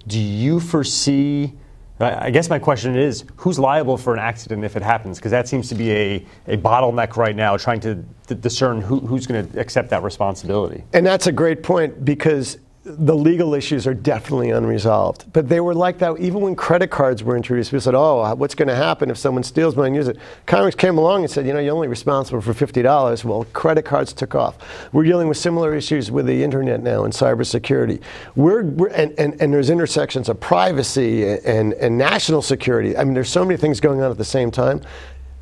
do 0.07 0.19
you 0.19 0.59
foresee? 0.59 1.53
I 1.99 2.29
guess 2.29 2.49
my 2.49 2.59
question 2.59 2.95
is, 2.95 3.23
who's 3.37 3.57
liable 3.57 3.97
for 3.97 4.13
an 4.13 4.19
accident 4.19 4.63
if 4.63 4.75
it 4.75 4.83
happens? 4.83 5.17
Because 5.17 5.31
that 5.31 5.47
seems 5.47 5.67
to 5.69 5.75
be 5.75 5.91
a, 5.91 6.25
a 6.47 6.57
bottleneck 6.57 7.15
right 7.17 7.35
now, 7.35 7.57
trying 7.57 7.79
to 7.81 7.95
d- 7.95 8.35
discern 8.35 8.81
who, 8.81 8.99
who's 8.99 9.25
going 9.25 9.49
to 9.49 9.59
accept 9.59 9.89
that 9.89 10.03
responsibility. 10.03 10.83
And 10.93 11.05
that's 11.05 11.25
a 11.25 11.31
great 11.31 11.63
point 11.63 12.05
because 12.05 12.59
the 12.89 13.15
legal 13.15 13.53
issues 13.53 13.85
are 13.85 13.93
definitely 13.93 14.51
unresolved. 14.51 15.31
But 15.33 15.49
they 15.49 15.59
were 15.59 15.73
like 15.73 15.97
that 15.99 16.17
even 16.19 16.41
when 16.41 16.55
credit 16.55 16.89
cards 16.89 17.21
were 17.21 17.35
introduced. 17.35 17.71
People 17.71 17.81
said, 17.81 17.95
oh, 17.95 18.33
what's 18.35 18.55
going 18.55 18.69
to 18.69 18.75
happen 18.75 19.09
if 19.09 19.17
someone 19.17 19.43
steals 19.43 19.75
money 19.75 19.87
and 19.87 19.95
uses 19.95 20.15
it? 20.15 20.21
Congress 20.45 20.73
came 20.73 20.97
along 20.97 21.23
and 21.23 21.31
said, 21.31 21.45
you 21.45 21.53
know, 21.53 21.59
you're 21.59 21.75
only 21.75 21.89
responsible 21.89 22.39
for 22.39 22.53
$50. 22.53 23.25
Well, 23.25 23.45
credit 23.51 23.83
cards 23.83 24.13
took 24.13 24.35
off. 24.35 24.57
We're 24.93 25.03
dealing 25.03 25.27
with 25.27 25.37
similar 25.37 25.75
issues 25.75 26.11
with 26.11 26.25
the 26.27 26.43
internet 26.43 26.81
now 26.81 27.03
and 27.03 27.13
cybersecurity. 27.13 28.01
We're, 28.35 28.63
we're 28.63 28.87
and, 28.89 29.13
and, 29.19 29.39
and 29.41 29.53
there's 29.53 29.69
intersections 29.69 30.29
of 30.29 30.39
privacy 30.39 31.27
and, 31.27 31.73
and 31.73 31.97
national 31.97 32.41
security. 32.41 32.95
I 32.95 33.03
mean, 33.03 33.13
there's 33.13 33.29
so 33.29 33.43
many 33.43 33.57
things 33.57 33.81
going 33.81 34.01
on 34.01 34.11
at 34.11 34.17
the 34.17 34.25
same 34.25 34.49
time. 34.49 34.81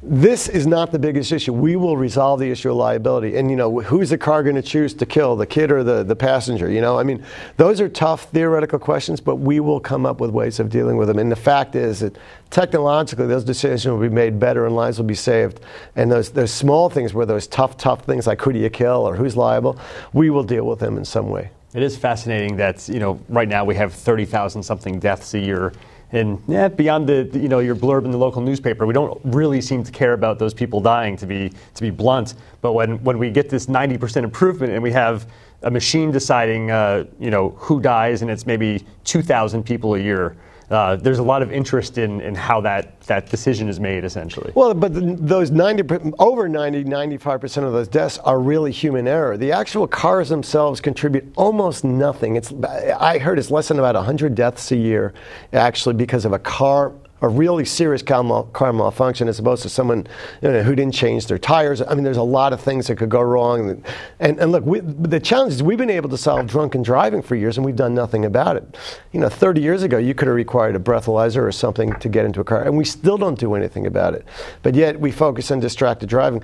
This 0.07 0.47
is 0.47 0.67
not 0.67 0.91
the 0.91 0.99
biggest 0.99 1.31
issue. 1.31 1.51
We 1.51 1.75
will 1.75 1.97
resolve 1.97 2.39
the 2.39 2.51
issue 2.51 2.69
of 2.69 2.77
liability. 2.77 3.37
And, 3.37 3.49
you 3.49 3.55
know, 3.55 3.79
who's 3.79 4.11
the 4.11 4.19
car 4.19 4.43
going 4.43 4.55
to 4.55 4.61
choose 4.61 4.93
to 4.93 5.05
kill, 5.05 5.35
the 5.35 5.47
kid 5.47 5.71
or 5.71 5.83
the, 5.83 6.03
the 6.03 6.15
passenger? 6.15 6.69
You 6.69 6.79
know, 6.79 6.99
I 6.99 7.01
mean, 7.01 7.25
those 7.57 7.81
are 7.81 7.89
tough 7.89 8.25
theoretical 8.25 8.77
questions, 8.77 9.19
but 9.19 9.37
we 9.37 9.59
will 9.59 9.79
come 9.79 10.05
up 10.05 10.19
with 10.19 10.29
ways 10.29 10.59
of 10.59 10.69
dealing 10.69 10.97
with 10.97 11.07
them. 11.07 11.17
And 11.17 11.31
the 11.31 11.35
fact 11.35 11.75
is 11.75 12.01
that 12.01 12.15
technologically, 12.51 13.25
those 13.25 13.43
decisions 13.43 13.91
will 13.91 13.99
be 13.99 14.13
made 14.13 14.39
better 14.39 14.67
and 14.67 14.75
lives 14.75 14.99
will 14.99 15.07
be 15.07 15.15
saved. 15.15 15.61
And 15.95 16.11
those, 16.11 16.29
those 16.29 16.51
small 16.51 16.87
things 16.87 17.15
where 17.15 17.25
those 17.25 17.47
tough, 17.47 17.75
tough 17.75 18.05
things 18.05 18.27
like 18.27 18.39
who 18.39 18.53
do 18.53 18.59
you 18.59 18.69
kill 18.69 19.07
or 19.07 19.15
who's 19.15 19.35
liable, 19.35 19.79
we 20.13 20.29
will 20.29 20.43
deal 20.43 20.67
with 20.67 20.77
them 20.77 20.97
in 20.97 21.05
some 21.05 21.31
way. 21.31 21.49
It 21.73 21.81
is 21.81 21.97
fascinating 21.97 22.57
that, 22.57 22.87
you 22.87 22.99
know, 22.99 23.19
right 23.27 23.49
now 23.49 23.65
we 23.65 23.73
have 23.73 23.91
30,000 23.91 24.61
something 24.61 24.99
deaths 24.99 25.33
a 25.33 25.39
year 25.39 25.73
and 26.11 26.41
yeah, 26.47 26.67
beyond 26.67 27.07
the 27.07 27.29
you 27.33 27.47
know 27.47 27.59
your 27.59 27.75
blurb 27.75 28.05
in 28.05 28.11
the 28.11 28.17
local 28.17 28.41
newspaper, 28.41 28.85
we 28.85 28.93
don't 28.93 29.19
really 29.23 29.61
seem 29.61 29.83
to 29.83 29.91
care 29.91 30.13
about 30.13 30.39
those 30.39 30.53
people 30.53 30.79
dying. 30.79 31.17
To 31.17 31.25
be 31.25 31.51
to 31.73 31.81
be 31.81 31.89
blunt, 31.89 32.35
but 32.61 32.73
when 32.73 33.03
when 33.03 33.17
we 33.17 33.29
get 33.31 33.49
this 33.49 33.65
90% 33.65 34.23
improvement 34.23 34.73
and 34.73 34.81
we 34.81 34.91
have 34.91 35.27
a 35.63 35.71
machine 35.71 36.11
deciding 36.11 36.71
uh, 36.71 37.05
you 37.19 37.31
know 37.31 37.49
who 37.57 37.79
dies 37.79 38.21
and 38.21 38.29
it's 38.29 38.45
maybe 38.45 38.85
2,000 39.03 39.63
people 39.63 39.95
a 39.95 39.99
year, 39.99 40.35
uh, 40.69 40.95
there's 40.95 41.19
a 41.19 41.23
lot 41.23 41.41
of 41.41 41.51
interest 41.51 41.97
in, 41.97 42.21
in 42.21 42.33
how 42.35 42.61
that, 42.61 42.99
that 43.01 43.29
decision 43.29 43.69
is 43.69 43.79
made, 43.79 44.03
essentially. 44.03 44.51
Well, 44.55 44.73
but 44.73 44.91
those 44.93 45.51
90, 45.51 46.13
over 46.17 46.49
90, 46.49 46.85
95% 46.85 47.63
of 47.63 47.73
those 47.73 47.87
deaths 47.87 48.17
are 48.19 48.39
really 48.39 48.71
human 48.71 49.07
error. 49.07 49.37
The 49.37 49.51
actual 49.51 49.87
cars 49.87 50.29
themselves 50.29 50.81
contribute 50.81 51.31
almost 51.35 51.83
nothing. 51.83 52.35
It's, 52.35 52.51
I 52.53 53.19
heard 53.19 53.37
it's 53.37 53.51
less 53.51 53.67
than 53.67 53.79
about 53.79 53.95
100 53.95 54.33
deaths 54.33 54.71
a 54.71 54.77
year, 54.77 55.13
actually, 55.53 55.95
because 55.95 56.25
of 56.25 56.33
a 56.33 56.39
car 56.39 56.93
a 57.25 57.29
really 57.29 57.65
serious 57.65 58.03
car, 58.03 58.23
mal- 58.23 58.43
car 58.45 58.71
malfunction 58.71 59.27
as 59.27 59.39
opposed 59.39 59.63
to 59.63 59.69
someone 59.69 60.05
you 60.41 60.51
know, 60.51 60.61
who 60.61 60.75
didn't 60.75 60.93
change 60.93 61.25
their 61.25 61.39
tires. 61.39 61.81
I 61.81 61.93
mean, 61.95 62.03
there's 62.03 62.17
a 62.17 62.23
lot 62.23 62.53
of 62.53 62.61
things 62.61 62.87
that 62.87 62.97
could 62.97 63.09
go 63.09 63.21
wrong. 63.21 63.83
And, 64.19 64.39
and 64.39 64.51
look, 64.51 64.63
we, 64.63 64.79
the 64.81 65.19
challenge 65.19 65.53
is 65.53 65.63
we've 65.63 65.77
been 65.77 65.89
able 65.89 66.09
to 66.09 66.17
solve 66.17 66.45
drunken 66.45 66.83
driving 66.83 67.21
for 67.21 67.35
years 67.35 67.57
and 67.57 67.65
we've 67.65 67.75
done 67.75 67.95
nothing 67.95 68.25
about 68.25 68.57
it. 68.57 68.77
You 69.11 69.19
know, 69.19 69.29
30 69.29 69.59
years 69.59 69.81
ago, 69.81 69.97
you 69.97 70.13
could 70.13 70.27
have 70.27 70.35
required 70.35 70.75
a 70.75 70.79
breathalyzer 70.79 71.41
or 71.41 71.51
something 71.51 71.93
to 71.95 72.09
get 72.09 72.25
into 72.25 72.41
a 72.41 72.43
car, 72.43 72.61
and 72.63 72.77
we 72.77 72.85
still 72.85 73.17
don't 73.17 73.39
do 73.39 73.55
anything 73.55 73.87
about 73.87 74.13
it. 74.13 74.25
But 74.61 74.75
yet 74.75 74.99
we 74.99 75.11
focus 75.11 75.49
on 75.49 75.59
distracted 75.59 76.09
driving. 76.09 76.43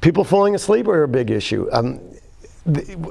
People 0.00 0.24
falling 0.24 0.54
asleep 0.54 0.88
are 0.88 1.02
a 1.02 1.08
big 1.08 1.30
issue. 1.30 1.68
Um, 1.72 2.00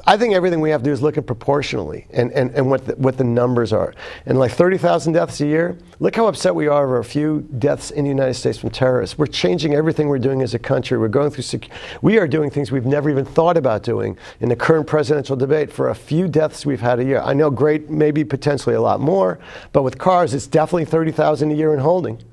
I 0.08 0.16
think 0.16 0.34
everything 0.34 0.62
we 0.62 0.70
have 0.70 0.82
to 0.82 0.86
do 0.86 0.94
is 0.94 1.02
look 1.02 1.18
at 1.18 1.26
proportionally 1.26 2.08
and, 2.12 2.32
and, 2.32 2.52
and 2.52 2.70
what, 2.70 2.86
the, 2.86 2.96
what 2.96 3.18
the 3.18 3.26
numbers 3.26 3.74
are. 3.74 3.94
And 4.26 4.40
like 4.40 4.52
30,000 4.54 5.12
deaths 5.12 5.42
a 5.42 5.46
year, 5.46 5.78
look 6.00 6.16
how 6.16 6.28
upset 6.28 6.56
we 6.56 6.68
are 6.68 6.86
over 6.86 7.00
a 7.00 7.04
few 7.04 7.42
deaths 7.60 7.92
in 7.92 8.06
the 8.06 8.10
United 8.10 8.36
States 8.36 8.58
from 8.58 8.70
terrorists. 8.70 9.18
We're 9.18 9.26
changing 9.28 9.74
everything 9.74 10.08
we're 10.08 10.20
doing 10.20 10.42
as 10.42 10.54
a 10.54 10.60
country. 10.60 10.98
We're 10.98 11.10
going 11.10 11.32
through, 11.32 11.44
sec- 11.44 11.68
we 12.02 12.18
are 12.18 12.30
doing 12.30 12.50
things 12.50 12.72
we've 12.72 12.86
never 12.86 13.10
even 13.10 13.26
thought 13.26 13.58
about 13.58 13.84
doing 13.84 14.18
in 14.40 14.48
the 14.48 14.56
current 14.56 14.88
presidential 14.88 15.36
debate 15.36 15.70
for 15.70 15.90
a 15.90 15.96
few 15.96 16.30
deaths 16.30 16.66
we've 16.66 16.80
had 16.80 17.00
a 17.00 17.04
year. 17.04 17.20
I 17.20 17.34
know 17.34 17.50
great, 17.50 17.90
maybe 17.90 18.24
potentially 18.24 18.76
a 18.76 18.82
lot 18.82 19.02
more, 19.02 19.38
but 19.74 19.84
with 19.84 19.98
cars, 19.98 20.34
it's 20.34 20.48
definitely 20.48 20.86
30,000 20.86 21.52
a 21.52 21.56
year 21.56 21.74
in 21.74 21.80
holding. 21.80 22.24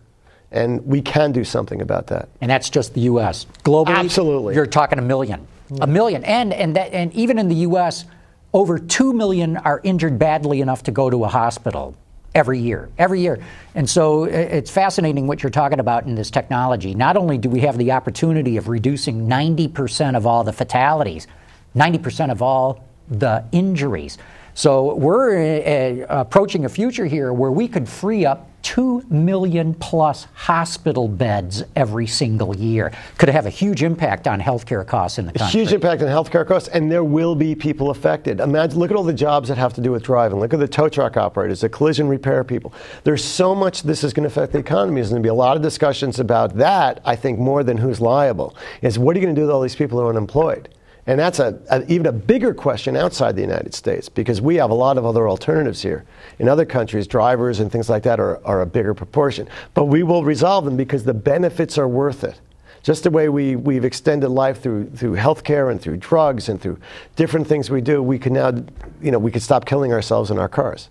And 0.53 0.87
we 0.87 1.03
can 1.03 1.33
do 1.33 1.43
something 1.43 1.83
about 1.83 2.07
that. 2.07 2.29
And 2.41 2.49
that's 2.49 2.71
just 2.71 2.95
the 2.95 3.03
U.S. 3.03 3.47
Globally, 3.65 3.89
Absolutely. 3.97 4.55
you're 4.55 4.67
talking 4.67 5.01
a 5.01 5.03
million. 5.03 5.47
A 5.81 5.87
million. 5.87 6.25
And, 6.25 6.53
and, 6.53 6.77
that, 6.77 6.93
and 6.93 7.13
even 7.15 7.39
in 7.39 7.49
the 7.49 7.57
U.S., 7.57 8.05
over 8.53 8.79
2 8.79 9.13
million 9.13 9.57
are 9.59 9.81
injured 9.85 10.19
badly 10.19 10.61
enough 10.61 10.83
to 10.85 10.91
go 10.91 11.11
to 11.11 11.25
a 11.25 11.29
hospital 11.29 11.95
every 12.35 12.59
year, 12.59 12.89
every 12.99 13.21
year. 13.21 13.43
And 13.75 13.89
so 13.89 14.25
it's 14.25 14.71
fascinating 14.71 15.27
what 15.27 15.43
you're 15.43 15.51
talking 15.51 15.81
about 15.81 16.05
in 16.07 16.15
this 16.15 16.31
technology. 16.31 16.95
Not 16.95 17.17
only 17.17 17.39
do 17.39 17.49
we 17.49 17.61
have 17.61 17.77
the 17.77 17.93
opportunity 17.93 18.57
of 18.57 18.69
reducing 18.69 19.29
90% 19.29 20.17
of 20.17 20.27
all 20.27 20.45
the 20.45 20.53
fatalities, 20.53 21.27
90% 21.75 22.31
of 22.31 22.43
all 22.43 22.85
the 23.09 23.45
injuries. 23.53 24.19
So 24.59 24.97
we're 24.97 26.03
uh, 26.11 26.21
approaching 26.21 26.65
a 26.65 26.69
future 26.69 27.07
here 27.07 27.33
where 27.33 27.53
we 27.53 27.69
could 27.69 27.89
free 27.89 28.27
up 28.27 28.51
2 28.63 29.05
million 29.09 29.73
plus 29.73 30.27
hospital 30.35 31.07
beds 31.07 31.63
every 31.77 32.09
single 32.09 32.57
year. 32.57 32.91
Could 33.19 33.29
have 33.29 33.47
a 33.47 33.51
huge 33.51 33.85
impact 33.85 34.27
on 34.27 34.41
healthcare 34.41 34.85
costs 34.85 35.21
in 35.21 35.27
the 35.27 35.33
country. 35.33 35.61
Huge 35.61 35.73
impact 35.73 36.03
on 36.03 36.09
healthcare 36.09 36.45
costs, 36.45 36.69
and 36.71 36.91
there 36.91 37.05
will 37.05 37.37
be 37.37 37.55
people 37.55 37.91
affected. 37.91 38.41
Imagine, 38.41 38.81
look 38.81 38.91
at 38.91 38.97
all 38.97 39.05
the 39.05 39.13
jobs 39.13 39.49
that 39.49 39.59
have 39.59 39.75
to 39.75 39.81
do 39.81 39.93
with 39.93 40.03
driving. 40.03 40.41
Look 40.41 40.53
at 40.53 40.59
the 40.59 40.67
tow 40.67 40.89
truck 40.89 41.17
operators, 41.17 41.61
the 41.61 41.69
collision 41.69 42.09
repair 42.09 42.43
people. 42.43 42.73
There's 43.05 43.23
so 43.23 43.55
much 43.55 43.85
this 43.85 44.03
is 44.03 44.13
going 44.13 44.29
to 44.29 44.33
affect 44.33 44.53
the 44.53 44.59
economy. 44.59 44.97
There's 44.97 45.11
going 45.11 45.23
to 45.23 45.27
be 45.27 45.31
a 45.31 45.35
lot 45.35 45.57
of 45.57 45.63
discussions 45.63 46.19
about 46.19 46.57
that, 46.57 47.01
I 47.05 47.15
think, 47.15 47.39
more 47.39 47.63
than 47.63 47.77
who's 47.77 48.01
liable. 48.01 48.57
Is 48.83 48.99
what 48.99 49.15
are 49.15 49.21
you 49.21 49.25
going 49.25 49.37
to 49.37 49.41
do 49.41 49.47
with 49.47 49.55
all 49.55 49.63
these 49.63 49.77
people 49.77 50.01
who 50.01 50.07
are 50.07 50.11
unemployed? 50.11 50.69
And 51.09 51.19
that's 51.19 51.39
a, 51.39 51.59
a, 51.71 51.91
even 51.91 52.05
a 52.05 52.13
bigger 52.13 52.53
question 52.53 52.95
outside 52.95 53.35
the 53.35 53.41
United 53.41 53.73
States 53.73 54.11
because 54.11 54.43
we 54.43 54.57
have 54.57 54.69
a 54.69 54.75
lot 54.75 54.99
of 54.99 55.07
other 55.07 55.27
alternatives 55.27 55.81
here. 55.81 56.05
In 56.39 56.51
other 56.51 56.67
countries, 56.67 57.07
drivers 57.07 57.61
and 57.61 57.73
things 57.73 57.89
like 57.89 58.03
that 58.03 58.21
are, 58.21 58.45
are 58.47 58.61
a 58.61 58.67
bigger 58.67 58.93
proportion. 58.93 59.49
But 59.73 59.87
we 59.87 60.03
will 60.03 60.23
resolve 60.23 60.67
them 60.67 60.77
because 60.77 61.05
the 61.05 61.15
benefits 61.15 61.79
are 61.79 61.89
worth 61.89 62.25
it. 62.25 62.39
Just 62.83 63.05
the 63.05 63.11
way 63.11 63.31
we, 63.31 63.57
we've 63.57 63.87
extended 63.87 64.29
life 64.29 64.61
through, 64.61 64.91
through 64.91 65.17
healthcare 65.17 65.71
and 65.71 65.81
through 65.81 65.97
drugs 65.97 66.51
and 66.51 66.61
through 66.61 66.79
different 67.17 67.47
things 67.47 67.71
we 67.71 67.81
do, 67.81 68.03
we 68.03 68.19
can 68.19 68.35
now, 68.35 68.53
you 69.01 69.11
know, 69.11 69.19
we 69.19 69.31
can 69.31 69.41
stop 69.41 69.65
killing 69.65 69.95
ourselves 69.95 70.31
in 70.31 70.39
our 70.39 70.49
cars. 70.49 70.91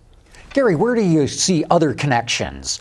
Gary, 0.52 0.76
where 0.76 0.96
do 0.96 1.04
you 1.04 1.28
see 1.28 1.64
other 1.70 1.94
connections 1.94 2.80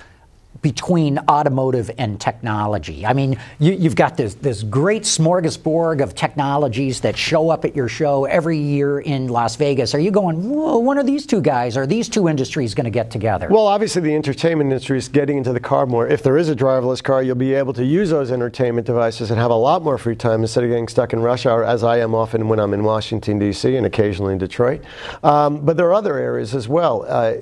between 0.63 1.19
automotive 1.29 1.91
and 1.99 2.21
technology. 2.21 3.05
I 3.07 3.13
mean, 3.13 3.39
you, 3.59 3.79
have 3.81 3.97
got 3.97 4.17
this, 4.17 4.35
this 4.35 4.63
great 4.63 5.03
smorgasbord 5.03 6.03
of 6.03 6.15
technologies 6.15 7.01
that 7.01 7.17
show 7.17 7.51
up 7.51 7.65
at 7.65 7.75
your 7.75 7.89
show 7.89 8.25
every 8.25 8.59
year 8.59 9.01
in 9.01 9.29
Las 9.29 9.57
Vegas. 9.57 9.95
Are 9.95 9.99
you 9.99 10.11
going, 10.11 10.49
whoa, 10.49 10.79
when 10.79 10.99
are 10.99 11.05
these 11.05 11.27
two 11.27 11.41
guys, 11.41 11.77
are 11.77 11.87
these 11.87 12.09
two 12.09 12.29
industries 12.29 12.75
going 12.75 12.85
to 12.85 12.91
get 12.91 13.11
together? 13.11 13.49
Well, 13.51 13.67
obviously, 13.67 14.03
the 14.03 14.15
entertainment 14.15 14.71
industry 14.71 14.99
is 14.99 15.09
getting 15.09 15.39
into 15.39 15.53
the 15.53 15.61
car 15.61 15.87
more. 15.87 16.07
If 16.07 16.23
there 16.23 16.37
is 16.37 16.49
a 16.49 16.57
driverless 16.57 17.03
car, 17.03 17.23
you'll 17.23 17.35
be 17.35 17.55
able 17.55 17.73
to 17.75 17.85
use 17.85 18.11
those 18.11 18.31
entertainment 18.31 18.87
devices 18.87 19.31
and 19.31 19.39
have 19.41 19.51
a 19.51 19.55
lot 19.55 19.83
more 19.83 19.99
free 19.99 20.17
time 20.17 20.43
instead 20.43 20.65
of 20.65 20.71
getting 20.71 20.89
stuck 20.89 21.13
in 21.13 21.21
rush 21.21 21.47
hour, 21.47 21.65
as 21.65 21.85
I 21.85 21.99
am 21.99 22.15
often 22.15 22.49
when 22.49 22.59
I'm 22.59 22.75
in 22.75 22.85
Washington, 22.85 23.39
D.C., 23.39 23.77
and 23.77 23.87
occasionally 23.87 24.33
in 24.33 24.39
Detroit. 24.39 24.83
Um, 25.23 25.65
but 25.65 25.77
there 25.77 25.87
are 25.87 25.95
other 25.95 26.19
areas 26.19 26.55
as 26.55 26.69
well. 26.69 27.05
Uh, 27.07 27.35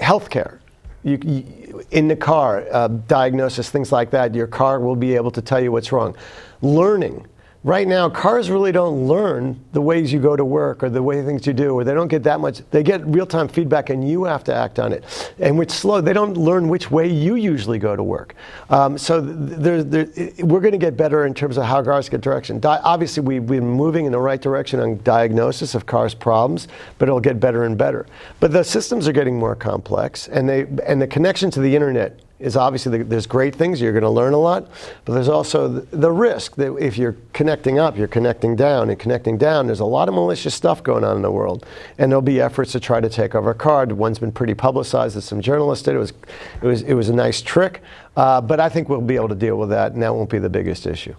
healthcare. 0.00 0.58
You, 1.02 1.18
you, 1.22 1.63
in 1.90 2.08
the 2.08 2.16
car, 2.16 2.66
uh, 2.72 2.88
diagnosis, 2.88 3.70
things 3.70 3.92
like 3.92 4.10
that, 4.10 4.34
your 4.34 4.46
car 4.46 4.80
will 4.80 4.96
be 4.96 5.14
able 5.14 5.30
to 5.30 5.42
tell 5.42 5.60
you 5.60 5.72
what's 5.72 5.92
wrong. 5.92 6.16
Learning 6.62 7.26
right 7.64 7.88
now, 7.88 8.10
cars 8.10 8.50
really 8.50 8.70
don't 8.70 9.08
learn 9.08 9.58
the 9.72 9.80
ways 9.80 10.12
you 10.12 10.20
go 10.20 10.36
to 10.36 10.44
work 10.44 10.82
or 10.82 10.90
the 10.90 11.02
way 11.02 11.24
things 11.24 11.46
you 11.46 11.54
do, 11.54 11.74
or 11.74 11.82
they 11.82 11.94
don't 11.94 12.08
get 12.08 12.22
that 12.22 12.38
much. 12.38 12.60
They 12.70 12.82
get 12.82 13.04
real 13.06 13.26
time 13.26 13.48
feedback 13.48 13.88
and 13.90 14.06
you 14.08 14.24
have 14.24 14.44
to 14.44 14.54
act 14.54 14.78
on 14.78 14.92
it. 14.92 15.32
And 15.38 15.60
it's 15.60 15.74
slow, 15.74 16.00
they 16.00 16.12
don't 16.12 16.36
learn 16.36 16.68
which 16.68 16.90
way 16.90 17.08
you 17.08 17.36
usually 17.36 17.78
go 17.78 17.96
to 17.96 18.02
work. 18.02 18.34
Um, 18.68 18.98
so 18.98 19.20
we're 19.22 20.60
going 20.60 20.72
to 20.72 20.78
get 20.78 20.96
better 20.96 21.24
in 21.26 21.32
terms 21.32 21.56
of 21.56 21.64
how 21.64 21.82
cars 21.82 22.08
get 22.08 22.20
direction. 22.20 22.60
Di- 22.60 22.80
obviously, 22.84 23.22
we've 23.22 23.46
been 23.46 23.66
moving 23.66 24.04
in 24.04 24.12
the 24.12 24.20
right 24.20 24.40
direction 24.40 24.78
on 24.80 25.02
diagnosis 25.02 25.74
of 25.74 25.86
cars' 25.86 26.14
problems, 26.14 26.68
but 26.98 27.08
it'll 27.08 27.18
get 27.18 27.40
better 27.40 27.64
and 27.64 27.78
better. 27.78 28.06
But 28.40 28.52
the 28.52 28.62
systems 28.62 29.08
are 29.08 29.12
getting 29.12 29.38
more 29.38 29.56
complex, 29.56 30.28
and, 30.28 30.46
they, 30.46 30.66
and 30.86 31.00
the 31.00 31.06
connection 31.06 31.50
to 31.52 31.60
the 31.60 31.74
internet 31.74 32.20
is 32.40 32.56
obviously 32.56 32.98
the, 32.98 33.04
there's 33.04 33.26
great 33.26 33.54
things 33.54 33.80
you're 33.80 33.92
going 33.92 34.02
to 34.02 34.10
learn 34.10 34.32
a 34.32 34.38
lot, 34.38 34.68
but 35.04 35.14
there's 35.14 35.28
also 35.28 35.68
the, 35.68 35.96
the, 35.96 36.10
risk 36.10 36.56
that 36.56 36.74
if 36.76 36.98
you're 36.98 37.16
connecting 37.32 37.78
up, 37.78 37.96
you're 37.96 38.08
connecting 38.08 38.56
down, 38.56 38.90
and 38.90 38.98
connecting 38.98 39.38
down, 39.38 39.66
there's 39.66 39.80
a 39.80 39.84
lot 39.84 40.08
of 40.08 40.14
malicious 40.14 40.54
stuff 40.54 40.82
going 40.82 41.04
on 41.04 41.16
in 41.16 41.22
the 41.22 41.30
world, 41.30 41.64
and 41.98 42.10
there'll 42.10 42.22
be 42.22 42.40
efforts 42.40 42.72
to 42.72 42.80
try 42.80 43.00
to 43.00 43.08
take 43.08 43.34
over 43.34 43.50
a 43.50 43.54
card. 43.54 43.92
One's 43.92 44.18
been 44.18 44.32
pretty 44.32 44.54
publicized 44.54 45.16
that 45.16 45.22
some 45.22 45.40
journalists 45.40 45.84
did. 45.84 45.94
It 45.94 45.98
was, 45.98 46.12
it 46.60 46.66
was, 46.66 46.82
it 46.82 46.94
was 46.94 47.08
a 47.08 47.14
nice 47.14 47.40
trick, 47.40 47.82
uh, 48.16 48.40
but 48.40 48.58
I 48.58 48.68
think 48.68 48.88
we'll 48.88 49.00
be 49.00 49.16
able 49.16 49.28
to 49.28 49.34
deal 49.34 49.56
with 49.56 49.70
that, 49.70 49.92
and 49.92 50.02
that 50.02 50.14
won't 50.14 50.30
be 50.30 50.38
the 50.38 50.50
biggest 50.50 50.86
issue. 50.86 51.14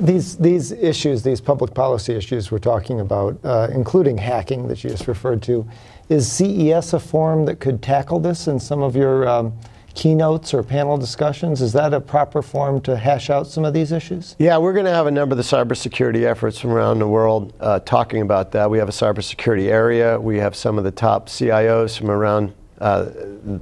These, 0.00 0.38
these 0.38 0.72
issues, 0.72 1.22
these 1.22 1.40
public 1.40 1.74
policy 1.74 2.14
issues 2.14 2.50
we're 2.50 2.58
talking 2.58 3.00
about, 3.00 3.38
uh, 3.44 3.68
including 3.72 4.16
hacking 4.16 4.68
that 4.68 4.82
you 4.82 4.88
just 4.88 5.06
referred 5.06 5.42
to, 5.42 5.68
is 6.08 6.30
CES 6.30 6.94
a 6.94 7.00
forum 7.00 7.44
that 7.44 7.60
could 7.60 7.82
tackle 7.82 8.18
this 8.18 8.46
in 8.46 8.58
some 8.58 8.82
of 8.82 8.96
your 8.96 9.28
um, 9.28 9.52
keynotes 9.94 10.54
or 10.54 10.62
panel 10.62 10.96
discussions? 10.96 11.60
Is 11.60 11.72
that 11.72 11.92
a 11.94 12.00
proper 12.00 12.42
forum 12.42 12.80
to 12.82 12.96
hash 12.96 13.30
out 13.30 13.46
some 13.46 13.64
of 13.64 13.74
these 13.74 13.92
issues? 13.92 14.36
Yeah, 14.38 14.58
we're 14.58 14.72
going 14.72 14.86
to 14.86 14.92
have 14.92 15.06
a 15.06 15.10
number 15.10 15.34
of 15.34 15.36
the 15.36 15.42
cybersecurity 15.42 16.24
efforts 16.24 16.58
from 16.58 16.70
around 16.70 16.98
the 16.98 17.08
world 17.08 17.52
uh, 17.60 17.80
talking 17.80 18.22
about 18.22 18.52
that. 18.52 18.70
We 18.70 18.78
have 18.78 18.88
a 18.88 18.92
cybersecurity 18.92 19.68
area. 19.68 20.18
We 20.18 20.38
have 20.38 20.56
some 20.56 20.78
of 20.78 20.84
the 20.84 20.90
top 20.90 21.28
CIOs 21.28 21.98
from 21.98 22.10
around 22.10 22.54
uh, 22.82 23.12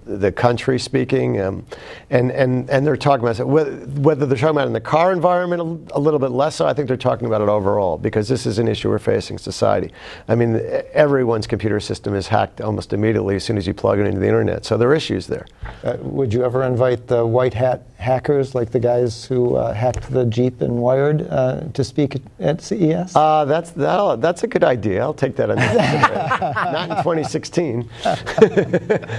the 0.06 0.32
country 0.32 0.78
speaking, 0.78 1.38
um, 1.42 1.66
and, 2.08 2.32
and, 2.32 2.70
and 2.70 2.86
they're 2.86 2.96
talking 2.96 3.22
about 3.22 3.38
it. 3.38 3.46
Whether 3.46 4.24
they're 4.24 4.38
talking 4.38 4.56
about 4.56 4.66
in 4.66 4.72
the 4.72 4.80
car 4.80 5.12
environment 5.12 5.90
a, 5.92 5.98
a, 5.98 6.00
little 6.00 6.18
bit 6.18 6.30
less 6.30 6.56
so, 6.56 6.66
I 6.66 6.72
think 6.72 6.88
they're 6.88 6.96
talking 6.96 7.26
about 7.26 7.42
it 7.42 7.48
overall 7.50 7.98
because 7.98 8.28
this 8.28 8.46
is 8.46 8.58
an 8.58 8.66
issue 8.66 8.88
we're 8.88 8.98
facing 8.98 9.36
society. 9.36 9.92
I 10.26 10.36
mean, 10.36 10.58
everyone's 10.94 11.46
computer 11.46 11.80
system 11.80 12.14
is 12.14 12.28
hacked 12.28 12.62
almost 12.62 12.94
immediately 12.94 13.36
as 13.36 13.44
soon 13.44 13.58
as 13.58 13.66
you 13.66 13.74
plug 13.74 13.98
it 13.98 14.06
into 14.06 14.20
the 14.20 14.26
internet, 14.26 14.64
so 14.64 14.78
there 14.78 14.88
are 14.88 14.94
issues 14.94 15.26
there. 15.26 15.46
Uh, 15.84 15.98
would 16.00 16.32
you 16.32 16.42
ever 16.42 16.62
invite 16.62 17.06
the 17.06 17.26
white 17.26 17.52
hat 17.52 17.82
hackers 17.98 18.54
like 18.54 18.70
the 18.70 18.80
guys 18.80 19.26
who 19.26 19.56
uh, 19.56 19.74
hacked 19.74 20.10
the 20.10 20.24
Jeep 20.24 20.62
and 20.62 20.72
Wired 20.72 21.28
uh, 21.28 21.64
to 21.74 21.84
speak 21.84 22.16
at 22.38 22.62
CES? 22.62 23.14
Uh, 23.14 23.44
that's, 23.44 23.72
that's 23.72 24.44
a 24.44 24.46
good 24.46 24.64
idea. 24.64 25.02
I'll 25.02 25.12
take 25.12 25.36
that. 25.36 25.48
Not 25.56 26.84
in 26.90 26.96
2016. 26.96 27.86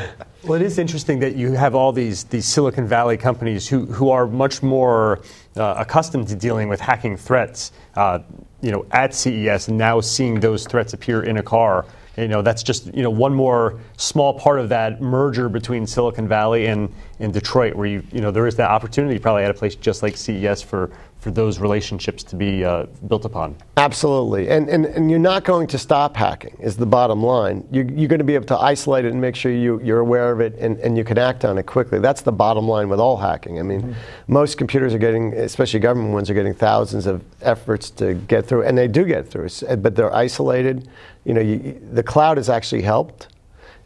well, 0.43 0.54
it 0.54 0.62
is 0.62 0.77
interesting 0.77 1.19
that 1.19 1.36
you 1.36 1.54
have 1.54 1.75
all 1.75 1.91
these, 1.91 2.23
these 2.25 2.45
Silicon 2.45 2.88
Valley 2.88 3.17
companies 3.17 3.67
who, 3.67 3.86
who 3.86 4.10
are 4.10 4.27
much 4.27 4.63
more 4.63 5.21
uh, 5.56 5.75
accustomed 5.77 6.27
to 6.30 6.36
dealing 6.36 6.69
with 6.69 6.80
hacking 6.80 7.17
threats. 7.17 7.71
Uh, 7.95 8.19
you 8.62 8.71
know, 8.71 8.86
at 8.91 9.15
CES, 9.15 9.69
and 9.69 9.77
now 9.77 9.99
seeing 9.99 10.39
those 10.39 10.67
threats 10.67 10.93
appear 10.93 11.23
in 11.23 11.38
a 11.38 11.43
car 11.43 11.84
you 12.17 12.27
know 12.27 12.41
that's 12.41 12.62
just 12.62 12.93
you 12.93 13.04
know 13.04 13.10
one 13.10 13.34
more 13.34 13.80
small 13.97 14.38
part 14.38 14.60
of 14.60 14.69
that 14.69 15.01
merger 15.01 15.47
between 15.47 15.88
Silicon 15.88 16.27
Valley 16.27 16.67
and, 16.67 16.93
and 17.19 17.34
Detroit, 17.34 17.75
where 17.75 17.88
you 17.88 18.04
you 18.12 18.21
know 18.21 18.32
there 18.32 18.47
is 18.47 18.56
that 18.58 18.69
opportunity 18.69 19.17
probably 19.17 19.43
at 19.43 19.51
a 19.51 19.54
place 19.54 19.75
just 19.75 20.04
like 20.04 20.17
CES 20.17 20.62
for 20.62 20.91
for 21.21 21.31
those 21.31 21.60
relationships 21.60 22.23
to 22.23 22.36
be 22.36 22.65
uh, 22.65 22.88
built 23.07 23.25
upon. 23.25 23.55
Absolutely, 23.77 24.49
and, 24.49 24.67
and 24.69 24.86
and 24.86 25.10
you're 25.10 25.19
not 25.19 25.45
going 25.45 25.67
to 25.67 25.77
stop 25.77 26.15
hacking 26.17 26.57
is 26.60 26.75
the 26.75 26.86
bottom 26.86 27.23
line. 27.23 27.65
You're, 27.71 27.86
you're 27.86 28.10
going 28.10 28.19
to 28.19 28.25
be 28.25 28.36
able 28.36 28.47
to 28.47 28.57
isolate 28.57 29.05
it 29.05 29.13
and 29.13 29.21
make 29.21 29.36
sure 29.36 29.51
you 29.51 29.79
you're 29.81 29.99
aware 29.99 30.31
of 30.31 30.41
it 30.41 30.55
and, 30.57 30.77
and 30.79 30.97
you 30.97 31.03
can 31.03 31.17
act 31.17 31.45
on 31.45 31.57
it 31.57 31.65
quickly. 31.65 31.99
That's 31.99 32.21
the 32.21 32.31
bottom 32.31 32.67
line 32.67 32.89
with 32.89 32.99
all 32.99 33.17
hacking. 33.17 33.60
I 33.60 33.63
mean, 33.63 33.81
mm-hmm. 33.81 33.93
most 34.27 34.57
computers 34.57 34.93
are 34.93 34.99
getting, 34.99 35.34
especially 35.34 35.79
government 35.79 36.13
ones, 36.13 36.29
are 36.29 36.34
getting 36.34 36.53
thousands 36.53 37.05
of 37.05 37.23
efforts 37.41 37.89
to 37.91 38.15
get 38.15 38.45
through, 38.45 38.63
and 38.63 38.77
they 38.77 38.88
do 38.88 39.05
get 39.05 39.27
through, 39.27 39.49
but 39.77 39.95
they're 39.95 40.13
isolated 40.13 40.89
you 41.23 41.34
know, 41.34 41.41
you, 41.41 41.79
the 41.91 42.03
cloud 42.03 42.38
has 42.38 42.49
actually 42.49 42.81
helped, 42.81 43.27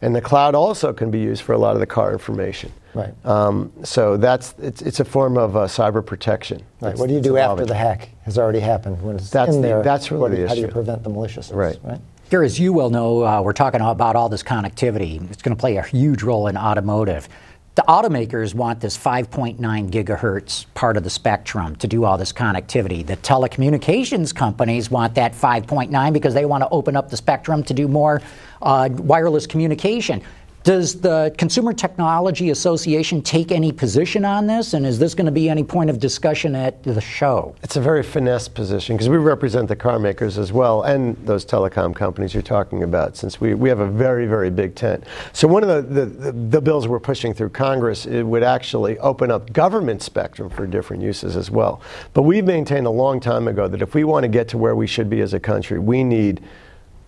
and 0.02 0.14
the 0.14 0.20
cloud 0.20 0.54
also 0.54 0.92
can 0.92 1.10
be 1.10 1.18
used 1.18 1.42
for 1.42 1.52
a 1.52 1.58
lot 1.58 1.74
of 1.74 1.80
the 1.80 1.86
car 1.86 2.12
information. 2.12 2.72
Right. 2.94 3.14
Um, 3.26 3.72
so 3.82 4.16
that's 4.16 4.54
it's, 4.58 4.82
it's 4.82 5.00
a 5.00 5.04
form 5.04 5.36
of 5.36 5.56
uh, 5.56 5.66
cyber 5.66 6.04
protection. 6.04 6.62
Right. 6.80 6.96
what 6.96 7.08
do 7.08 7.14
you 7.14 7.20
do 7.20 7.36
after 7.36 7.66
the 7.66 7.74
hack 7.74 8.10
has 8.24 8.38
already 8.38 8.60
happened 8.60 9.02
when 9.02 9.16
it's 9.16 9.30
that's 9.30 9.54
in 9.54 9.60
the, 9.60 9.68
there? 9.68 9.82
That's 9.82 10.10
really 10.10 10.22
what, 10.22 10.30
the 10.32 10.38
How 10.38 10.52
issue. 10.52 10.54
do 10.54 10.60
you 10.62 10.68
prevent 10.68 11.02
the 11.02 11.10
maliciousness? 11.10 11.56
Right. 11.56 11.78
Right. 11.82 12.00
Here, 12.30 12.42
as 12.42 12.58
you 12.58 12.72
well 12.72 12.90
know, 12.90 13.24
uh, 13.24 13.40
we're 13.40 13.52
talking 13.52 13.80
about 13.80 14.16
all 14.16 14.28
this 14.28 14.42
connectivity. 14.42 15.30
It's 15.30 15.42
going 15.42 15.54
to 15.54 15.60
play 15.60 15.76
a 15.76 15.82
huge 15.82 16.24
role 16.24 16.48
in 16.48 16.56
automotive. 16.56 17.28
The 17.76 17.84
automakers 17.86 18.54
want 18.54 18.80
this 18.80 18.96
5.9 18.96 19.58
gigahertz 19.90 20.64
part 20.72 20.96
of 20.96 21.04
the 21.04 21.10
spectrum 21.10 21.76
to 21.76 21.86
do 21.86 22.04
all 22.04 22.16
this 22.16 22.32
connectivity. 22.32 23.06
The 23.06 23.18
telecommunications 23.18 24.34
companies 24.34 24.90
want 24.90 25.14
that 25.16 25.34
5.9 25.34 26.12
because 26.14 26.32
they 26.32 26.46
want 26.46 26.62
to 26.62 26.70
open 26.70 26.96
up 26.96 27.10
the 27.10 27.18
spectrum 27.18 27.62
to 27.64 27.74
do 27.74 27.86
more 27.86 28.22
uh, 28.62 28.88
wireless 28.90 29.46
communication. 29.46 30.22
Does 30.66 31.00
the 31.00 31.32
Consumer 31.38 31.72
Technology 31.72 32.50
Association 32.50 33.22
take 33.22 33.52
any 33.52 33.70
position 33.70 34.24
on 34.24 34.48
this? 34.48 34.74
And 34.74 34.84
is 34.84 34.98
this 34.98 35.14
going 35.14 35.26
to 35.26 35.30
be 35.30 35.48
any 35.48 35.62
point 35.62 35.90
of 35.90 36.00
discussion 36.00 36.56
at 36.56 36.82
the 36.82 37.00
show? 37.00 37.54
It's 37.62 37.76
a 37.76 37.80
very 37.80 38.02
finesse 38.02 38.48
position 38.48 38.96
because 38.96 39.08
we 39.08 39.16
represent 39.16 39.68
the 39.68 39.76
car 39.76 40.00
makers 40.00 40.38
as 40.38 40.52
well 40.52 40.82
and 40.82 41.16
those 41.24 41.46
telecom 41.46 41.94
companies 41.94 42.34
you're 42.34 42.42
talking 42.42 42.82
about, 42.82 43.16
since 43.16 43.40
we, 43.40 43.54
we 43.54 43.68
have 43.68 43.78
a 43.78 43.86
very, 43.86 44.26
very 44.26 44.50
big 44.50 44.74
tent. 44.74 45.04
So, 45.32 45.46
one 45.46 45.62
of 45.62 45.68
the, 45.68 45.82
the, 45.82 46.06
the, 46.06 46.32
the 46.32 46.60
bills 46.60 46.88
we're 46.88 46.98
pushing 46.98 47.32
through 47.32 47.50
Congress 47.50 48.04
it 48.04 48.24
would 48.24 48.42
actually 48.42 48.98
open 48.98 49.30
up 49.30 49.52
government 49.52 50.02
spectrum 50.02 50.50
for 50.50 50.66
different 50.66 51.00
uses 51.00 51.36
as 51.36 51.48
well. 51.48 51.80
But 52.12 52.22
we've 52.22 52.44
maintained 52.44 52.88
a 52.88 52.90
long 52.90 53.20
time 53.20 53.46
ago 53.46 53.68
that 53.68 53.82
if 53.82 53.94
we 53.94 54.02
want 54.02 54.24
to 54.24 54.28
get 54.28 54.48
to 54.48 54.58
where 54.58 54.74
we 54.74 54.88
should 54.88 55.08
be 55.08 55.20
as 55.20 55.32
a 55.32 55.38
country, 55.38 55.78
we 55.78 56.02
need 56.02 56.42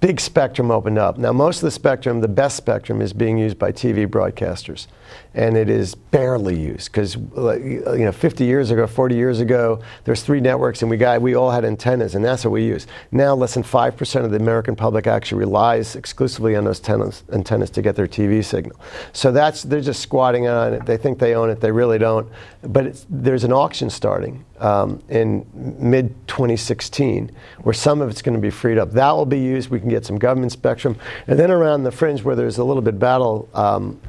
big 0.01 0.21
spectrum 0.21 0.71
opened 0.71 0.99
up. 0.99 1.19
Now, 1.19 1.33
most 1.33 1.59
of 1.59 1.63
the 1.63 1.71
spectrum, 1.71 2.21
the 2.21 2.29
best 2.29 2.57
spectrum, 2.57 3.01
is 3.01 3.13
being 3.13 3.39
used 3.39 3.59
by 3.59 3.73
TV 3.73 4.07
broadcasters 4.07 4.87
and 5.35 5.57
it 5.57 5.69
is 5.69 5.95
barely 5.95 6.59
used 6.59 6.91
because 6.91 7.15
you 7.15 7.83
know 8.05 8.13
50 8.13 8.45
years 8.45 8.71
ago 8.71 8.87
40 8.87 9.15
years 9.15 9.41
ago 9.41 9.81
there's 10.05 10.23
three 10.23 10.41
networks 10.41 10.83
and 10.83 10.91
we 10.91 10.97
got 10.97 11.21
we 11.21 11.35
all 11.35 11.51
had 11.51 11.65
antennas 11.65 12.15
and 12.15 12.25
that's 12.25 12.45
what 12.45 12.51
we 12.51 12.65
use. 12.65 12.87
Now 13.13 13.35
less 13.35 13.55
than 13.55 13.63
5% 13.63 14.25
of 14.25 14.31
the 14.31 14.37
american 14.37 14.75
public 14.75 15.07
actually 15.07 15.39
relies 15.39 15.97
exclusively 15.97 16.57
on 16.57 16.65
those 16.65 16.83
antennas 17.33 17.71
to 17.71 17.83
get 17.83 17.97
their 17.97 18.07
tv 18.07 18.45
signal. 18.45 18.79
So 19.13 19.33
that's 19.33 19.63
they're 19.63 19.81
just 19.81 20.01
squatting 20.01 20.49
on 20.49 20.75
it. 20.75 20.87
They 20.87 20.97
think 20.97 21.19
they 21.19 21.35
own 21.35 21.51
it. 21.51 21.61
They 21.61 21.73
really 21.73 21.99
don't. 21.99 22.29
But 22.63 23.05
there's 23.09 23.45
an 23.45 23.53
auction 23.53 23.91
starting 23.91 24.45
um, 24.61 25.03
in 25.09 25.47
mid 25.55 26.15
2016 26.29 27.31
where 27.63 27.73
some 27.73 28.01
of 28.01 28.11
it's 28.11 28.23
going 28.23 28.35
to 28.35 28.41
be 28.41 28.51
freed 28.51 28.79
up 28.79 28.91
that 28.93 29.13
will 29.13 29.27
be 29.27 29.39
used 29.39 29.71
we 29.71 29.81
can 29.81 29.89
get 29.89 30.05
some 30.05 30.19
government 30.19 30.53
spectrum 30.53 30.97
and 31.27 31.39
then 31.39 31.51
around 31.51 31.85
the 31.85 31.93
fringe 31.93 32.23
where 32.23 32.37
there's 32.37 32.59
a 32.59 32.65
little 32.65 32.83
bit 32.83 32.99
battle 32.99 33.49
um, 33.55 34.01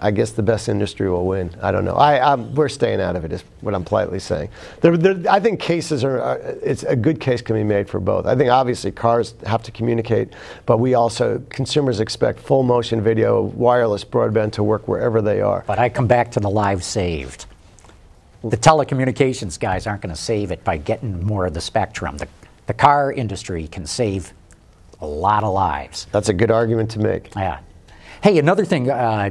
i 0.00 0.10
guess 0.10 0.32
the 0.32 0.42
best 0.42 0.68
industry 0.68 1.08
will 1.08 1.26
win. 1.26 1.54
I 1.62 1.70
don't 1.70 1.84
know. 1.84 1.94
I, 1.94 2.32
I'm, 2.32 2.54
we're 2.54 2.68
staying 2.68 3.00
out 3.00 3.16
of 3.16 3.24
it, 3.24 3.32
is 3.32 3.44
what 3.60 3.74
I'm 3.74 3.84
politely 3.84 4.18
saying. 4.18 4.48
There, 4.80 4.96
there, 4.96 5.32
I 5.32 5.40
think 5.40 5.60
cases 5.60 6.04
are, 6.04 6.20
are, 6.20 6.38
it's 6.62 6.82
a 6.82 6.96
good 6.96 7.20
case 7.20 7.40
can 7.40 7.56
be 7.56 7.64
made 7.64 7.88
for 7.88 8.00
both. 8.00 8.26
I 8.26 8.34
think 8.34 8.50
obviously 8.50 8.90
cars 8.90 9.34
have 9.46 9.62
to 9.64 9.70
communicate, 9.70 10.32
but 10.66 10.78
we 10.78 10.94
also, 10.94 11.42
consumers 11.50 12.00
expect 12.00 12.40
full 12.40 12.62
motion 12.62 13.02
video, 13.02 13.42
wireless 13.42 14.04
broadband 14.04 14.52
to 14.52 14.62
work 14.62 14.88
wherever 14.88 15.22
they 15.22 15.40
are. 15.40 15.64
But 15.66 15.78
I 15.78 15.88
come 15.88 16.06
back 16.06 16.30
to 16.32 16.40
the 16.40 16.50
live 16.50 16.82
saved. 16.82 17.41
The 18.44 18.56
telecommunications 18.56 19.58
guys 19.58 19.86
aren't 19.86 20.02
going 20.02 20.14
to 20.14 20.20
save 20.20 20.50
it 20.50 20.64
by 20.64 20.76
getting 20.76 21.24
more 21.24 21.46
of 21.46 21.54
the 21.54 21.60
spectrum. 21.60 22.16
The, 22.16 22.28
the 22.66 22.74
car 22.74 23.12
industry 23.12 23.68
can 23.68 23.86
save 23.86 24.32
a 25.00 25.06
lot 25.06 25.44
of 25.44 25.52
lives. 25.52 26.06
That's 26.12 26.28
a 26.28 26.34
good 26.34 26.50
argument 26.50 26.90
to 26.92 26.98
make. 26.98 27.34
Yeah. 27.36 27.60
Hey, 28.22 28.38
another 28.38 28.64
thing. 28.64 28.90
Uh, 28.90 29.30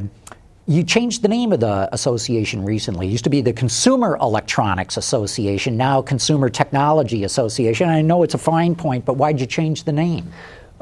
you 0.68 0.84
changed 0.84 1.22
the 1.22 1.28
name 1.28 1.52
of 1.52 1.60
the 1.60 1.90
association 1.92 2.64
recently. 2.64 3.08
It 3.08 3.12
used 3.12 3.24
to 3.24 3.30
be 3.30 3.42
the 3.42 3.52
Consumer 3.52 4.18
Electronics 4.22 4.96
Association, 4.96 5.76
now 5.76 6.02
Consumer 6.02 6.50
Technology 6.50 7.24
Association. 7.24 7.90
I 7.90 8.02
know 8.02 8.24
it's 8.24 8.36
a 8.36 8.38
fine 8.38 8.76
point, 8.76 9.04
but 9.04 9.18
why'd 9.18 9.40
you 9.40 9.46
change 9.46 9.84
the 9.84 9.92
name? 9.92 10.32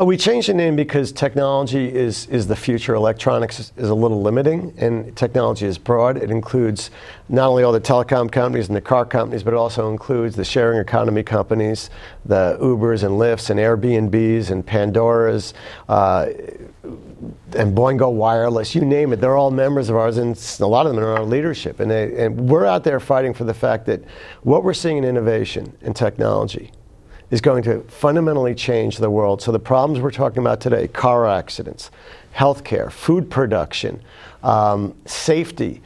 Oh, 0.02 0.06
we 0.06 0.16
changed 0.16 0.48
the 0.48 0.54
name 0.54 0.78
because 0.78 1.12
technology 1.12 1.94
is, 1.94 2.26
is 2.28 2.48
the 2.48 2.56
future. 2.56 2.96
Electronics 2.96 3.60
is, 3.60 3.74
is, 3.76 3.90
a 3.90 3.94
little 3.94 4.22
limiting, 4.22 4.74
and 4.78 5.14
technology 5.18 5.66
is 5.66 5.78
broad. 5.78 6.16
It 6.16 6.32
includes 6.32 6.90
not 7.28 7.50
only 7.50 7.64
all 7.64 7.74
the 7.74 7.82
telecom 7.82 8.32
companies 8.32 8.70
and 8.70 8.78
the 8.78 8.82
car 8.82 9.06
companies, 9.06 9.44
but 9.44 9.54
it 9.54 9.58
also 9.58 9.92
includes 9.92 10.38
the 10.38 10.46
sharing 10.46 10.80
economy 10.80 11.22
companies, 11.22 11.90
the 12.24 12.58
Ubers 12.62 13.04
and 13.04 13.20
Lyfts 13.20 13.50
and 13.50 13.60
Airbnbs 13.60 14.52
and 14.52 14.66
Pandoras. 14.66 15.52
Uh, 15.90 16.28
and 17.58 17.76
Boingo 17.76 18.10
Wireless, 18.10 18.74
you 18.74 18.86
name 18.86 19.12
it, 19.12 19.18
they're 19.18 19.36
all 19.36 19.52
members 19.52 19.90
of 19.90 19.98
ours, 19.98 20.18
and 20.18 20.38
a 20.62 20.66
lot 20.66 20.86
of 20.86 20.96
them 20.96 21.04
are 21.04 21.12
in 21.12 21.18
our 21.18 21.26
leadership. 21.26 21.82
And, 21.82 21.92
they, 21.92 22.24
and 22.24 22.50
we're 22.50 22.66
out 22.66 22.86
there 22.86 23.02
fighting 23.02 23.34
for 23.34 23.44
the 23.44 23.54
fact 23.54 23.86
that 23.88 24.06
what 24.44 24.64
we're 24.64 24.74
seeing 24.74 25.00
in 25.00 25.04
innovation 25.04 25.76
and 25.82 25.94
technology 25.94 26.72
is 27.32 27.42
going 27.42 27.64
to 27.64 27.82
fundamentally 27.84 28.56
change 28.56 28.98
the 28.98 29.10
world. 29.10 29.42
So 29.42 29.52
the 29.52 29.60
problems 29.60 30.02
we're 30.02 30.12
talking 30.12 30.40
about 30.40 30.62
today, 30.62 30.88
car 30.88 31.28
accidents, 31.28 31.92
healthcare, 32.36 32.92
food 32.92 33.30
production, 33.30 34.02
um, 34.44 34.96
safety, 35.06 35.82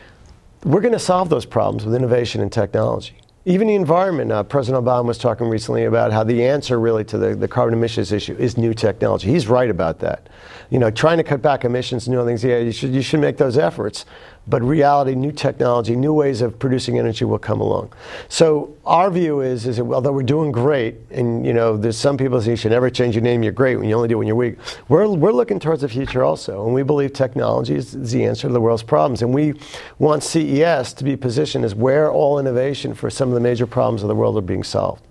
we're 0.64 0.82
going 0.82 0.94
to 0.94 1.00
solve 1.00 1.30
those 1.30 1.46
problems 1.46 1.86
with 1.86 1.96
innovation 1.96 2.42
and 2.42 2.52
technology. 2.52 3.16
Even 3.46 3.68
the 3.68 3.76
environment, 3.76 4.32
uh, 4.32 4.42
President 4.42 4.86
Obama 4.86 5.04
was 5.04 5.18
talking 5.18 5.50
recently 5.50 5.84
about 5.84 6.14
how 6.14 6.24
the 6.24 6.46
answer 6.46 6.80
really 6.80 7.04
to 7.04 7.18
the, 7.18 7.36
the 7.36 7.48
carbon 7.48 7.74
emissions 7.74 8.14
issue 8.14 8.36
is 8.38 8.58
new 8.58 8.74
technology. 8.74 9.30
He's 9.30 9.48
right 9.48 9.70
about 9.70 10.00
that. 10.00 10.30
You 10.70 10.80
know, 10.80 10.90
trying 10.90 11.18
to 11.18 11.26
cut 11.26 11.42
back 11.42 11.66
emissions 11.66 12.08
and 12.08 12.16
new 12.16 12.26
things, 12.26 12.42
yeah, 12.42 12.60
you 12.60 12.72
should, 12.72 12.92
you 12.94 13.02
should 13.02 13.20
make 13.20 13.36
those 13.36 13.58
efforts. 13.58 14.06
But 14.46 14.62
reality, 14.62 15.16
new 15.16 15.32
technology, 15.32 15.96
new 15.96 16.12
ways 16.14 16.42
of 16.42 16.60
producing 16.60 17.00
energy 17.00 17.24
will 17.24 17.40
come 17.40 17.62
along. 17.62 17.94
So 18.28 18.76
our 18.86 19.10
view 19.10 19.40
is, 19.40 19.66
is 19.66 19.78
that 19.78 19.86
although 19.86 20.12
we're 20.12 20.24
doing 20.24 20.52
great, 20.52 20.96
and 21.12 21.46
you 21.46 21.54
know, 21.54 21.78
there's 21.78 21.98
some 21.98 22.18
people 22.18 22.42
say 22.42 22.52
you 22.52 22.58
should 22.58 22.72
never 22.72 22.90
change 22.90 23.16
your 23.16 23.24
name, 23.24 23.42
you're 23.42 23.54
great 23.54 23.78
when 23.78 23.88
you 23.88 23.96
only 23.96 24.10
do 24.10 24.16
it 24.16 24.18
when 24.18 24.28
you're 24.28 24.36
weak. 24.36 24.58
We're, 24.90 25.08
we're 25.08 25.32
looking 25.32 25.60
towards 25.60 25.82
the 25.82 25.88
future 25.88 26.24
also, 26.24 26.66
and 26.66 26.74
we 26.74 26.84
believe 26.84 27.14
technology 27.14 27.76
is, 27.76 27.96
is 27.96 28.12
the 28.12 28.26
answer 28.26 28.48
to 28.48 28.54
the 28.54 28.62
world's 28.62 28.84
problems. 28.84 29.22
And 29.22 29.34
we 29.34 29.54
want 29.98 30.24
CES 30.24 30.92
to 30.94 31.06
be 31.06 31.16
positioned 31.16 31.64
as 31.64 31.74
where 31.74 32.12
all 32.12 32.38
innovation 32.38 32.94
for 32.94 33.10
some 33.10 33.30
of 33.30 33.36
the 33.36 33.42
major 33.42 33.66
problems 33.66 34.02
of 34.02 34.10
the 34.10 34.16
world 34.16 34.38
are 34.38 34.42
being 34.42 34.64
solved. 34.64 35.04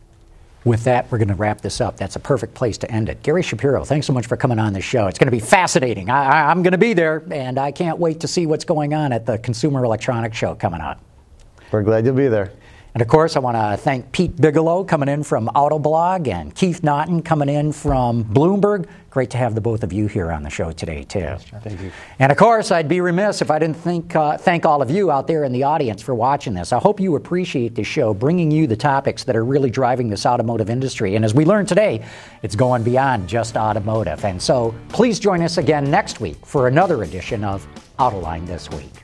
With 0.64 0.85
that, 0.85 1.11
we're 1.11 1.18
going 1.18 1.29
to 1.29 1.35
wrap 1.35 1.61
this 1.61 1.81
up. 1.81 1.96
That's 1.96 2.14
a 2.14 2.20
perfect 2.20 2.55
place 2.55 2.79
to 2.79 2.90
end 2.90 3.09
it. 3.09 3.22
Gary 3.25 3.42
Shapiro, 3.42 3.85
thanks 3.85 4.07
so 4.07 4.12
much 4.12 4.27
for 4.27 4.37
coming 4.37 4.61
on 4.61 4.72
the 4.72 4.81
show. 4.81 5.09
It's 5.09 5.18
going 5.18 5.27
to 5.27 5.33
be 5.33 5.40
fascinating. 5.40 6.09
I, 6.09 6.53
am 6.53 6.62
going 6.62 6.72
to 6.72 6.79
be 6.79 6.92
there, 6.92 7.25
and 7.33 7.59
I 7.59 7.72
can't 7.72 7.98
wait 7.98 8.20
to 8.20 8.29
see 8.29 8.46
what's 8.46 8.64
going 8.64 8.94
on 8.94 9.12
at 9.12 9.27
the 9.27 9.38
Consumer 9.38 9.85
Electronics 9.85 10.37
Show 10.37 10.55
coming 10.55 10.81
up. 10.81 11.01
We're 11.72 11.83
glad 11.83 12.05
you'll 12.05 12.14
be 12.14 12.29
there. 12.29 12.53
And 12.95 13.01
of 13.01 13.09
course, 13.09 13.37
I 13.37 13.41
want 13.41 13.57
to 13.57 13.83
thank 13.83 14.13
Pete 14.13 14.37
Bigelow 14.37 14.85
coming 14.85 15.09
in 15.09 15.23
from 15.23 15.49
Autoblog 15.55 16.29
and 16.29 16.55
Keith 16.55 16.83
Naughton 16.83 17.23
coming 17.23 17.49
in 17.49 17.73
from 17.73 18.23
Bloomberg. 18.23 18.87
Great 19.09 19.31
to 19.31 19.39
have 19.39 19.55
the 19.55 19.61
both 19.63 19.83
of 19.83 19.93
you 19.93 20.07
here 20.07 20.31
on 20.31 20.43
the 20.43 20.51
show 20.51 20.73
today, 20.73 21.03
too. 21.05 21.37
Thank 21.63 21.81
you. 21.81 21.91
And 22.19 22.31
of 22.31 22.37
course, 22.37 22.71
I'd 22.71 22.89
be 22.89 23.01
remiss 23.01 23.41
if 23.41 23.51
I 23.51 23.59
didn't 23.59 23.77
think, 23.77 24.15
uh, 24.15 24.37
thank 24.37 24.67
all 24.67 24.83
of 24.83 24.91
you 24.91 25.11
out 25.11 25.27
there 25.27 25.45
in 25.45 25.53
the 25.53 25.63
audience 25.63 26.03
for 26.03 26.15
watching 26.15 26.53
this. 26.53 26.73
I 26.73 26.79
hope 26.79 27.01
you 27.01 27.17
appreciate 27.17 27.75
this 27.75 27.87
show, 27.87 28.13
bringing 28.13 28.51
you 28.51 28.67
the 28.67 28.77
topics 28.77 29.25
that 29.25 29.37
are 29.37 29.45
really 29.45 29.71
driving 29.71 30.09
this 30.11 30.27
automotive 30.27 30.69
industry. 30.69 31.15
And 31.17 31.25
as 31.25 31.35
we 31.35 31.45
learned 31.47 31.69
today, 31.69 32.05
it's 32.43 32.57
going 32.57 32.83
beyond 32.83 33.29
just 33.29 33.57
automotive. 33.57 34.25
And 34.25 34.41
so 34.41 34.75
please 34.89 35.19
join 35.19 35.43
us 35.43 35.57
again 35.59 35.91
next 35.91 36.21
week 36.21 36.45
for 36.45 36.69
another 36.69 37.03
edition 37.03 37.43
of 37.45 37.67
Autoline 37.99 38.47
This 38.47 38.71
Week. 38.71 39.02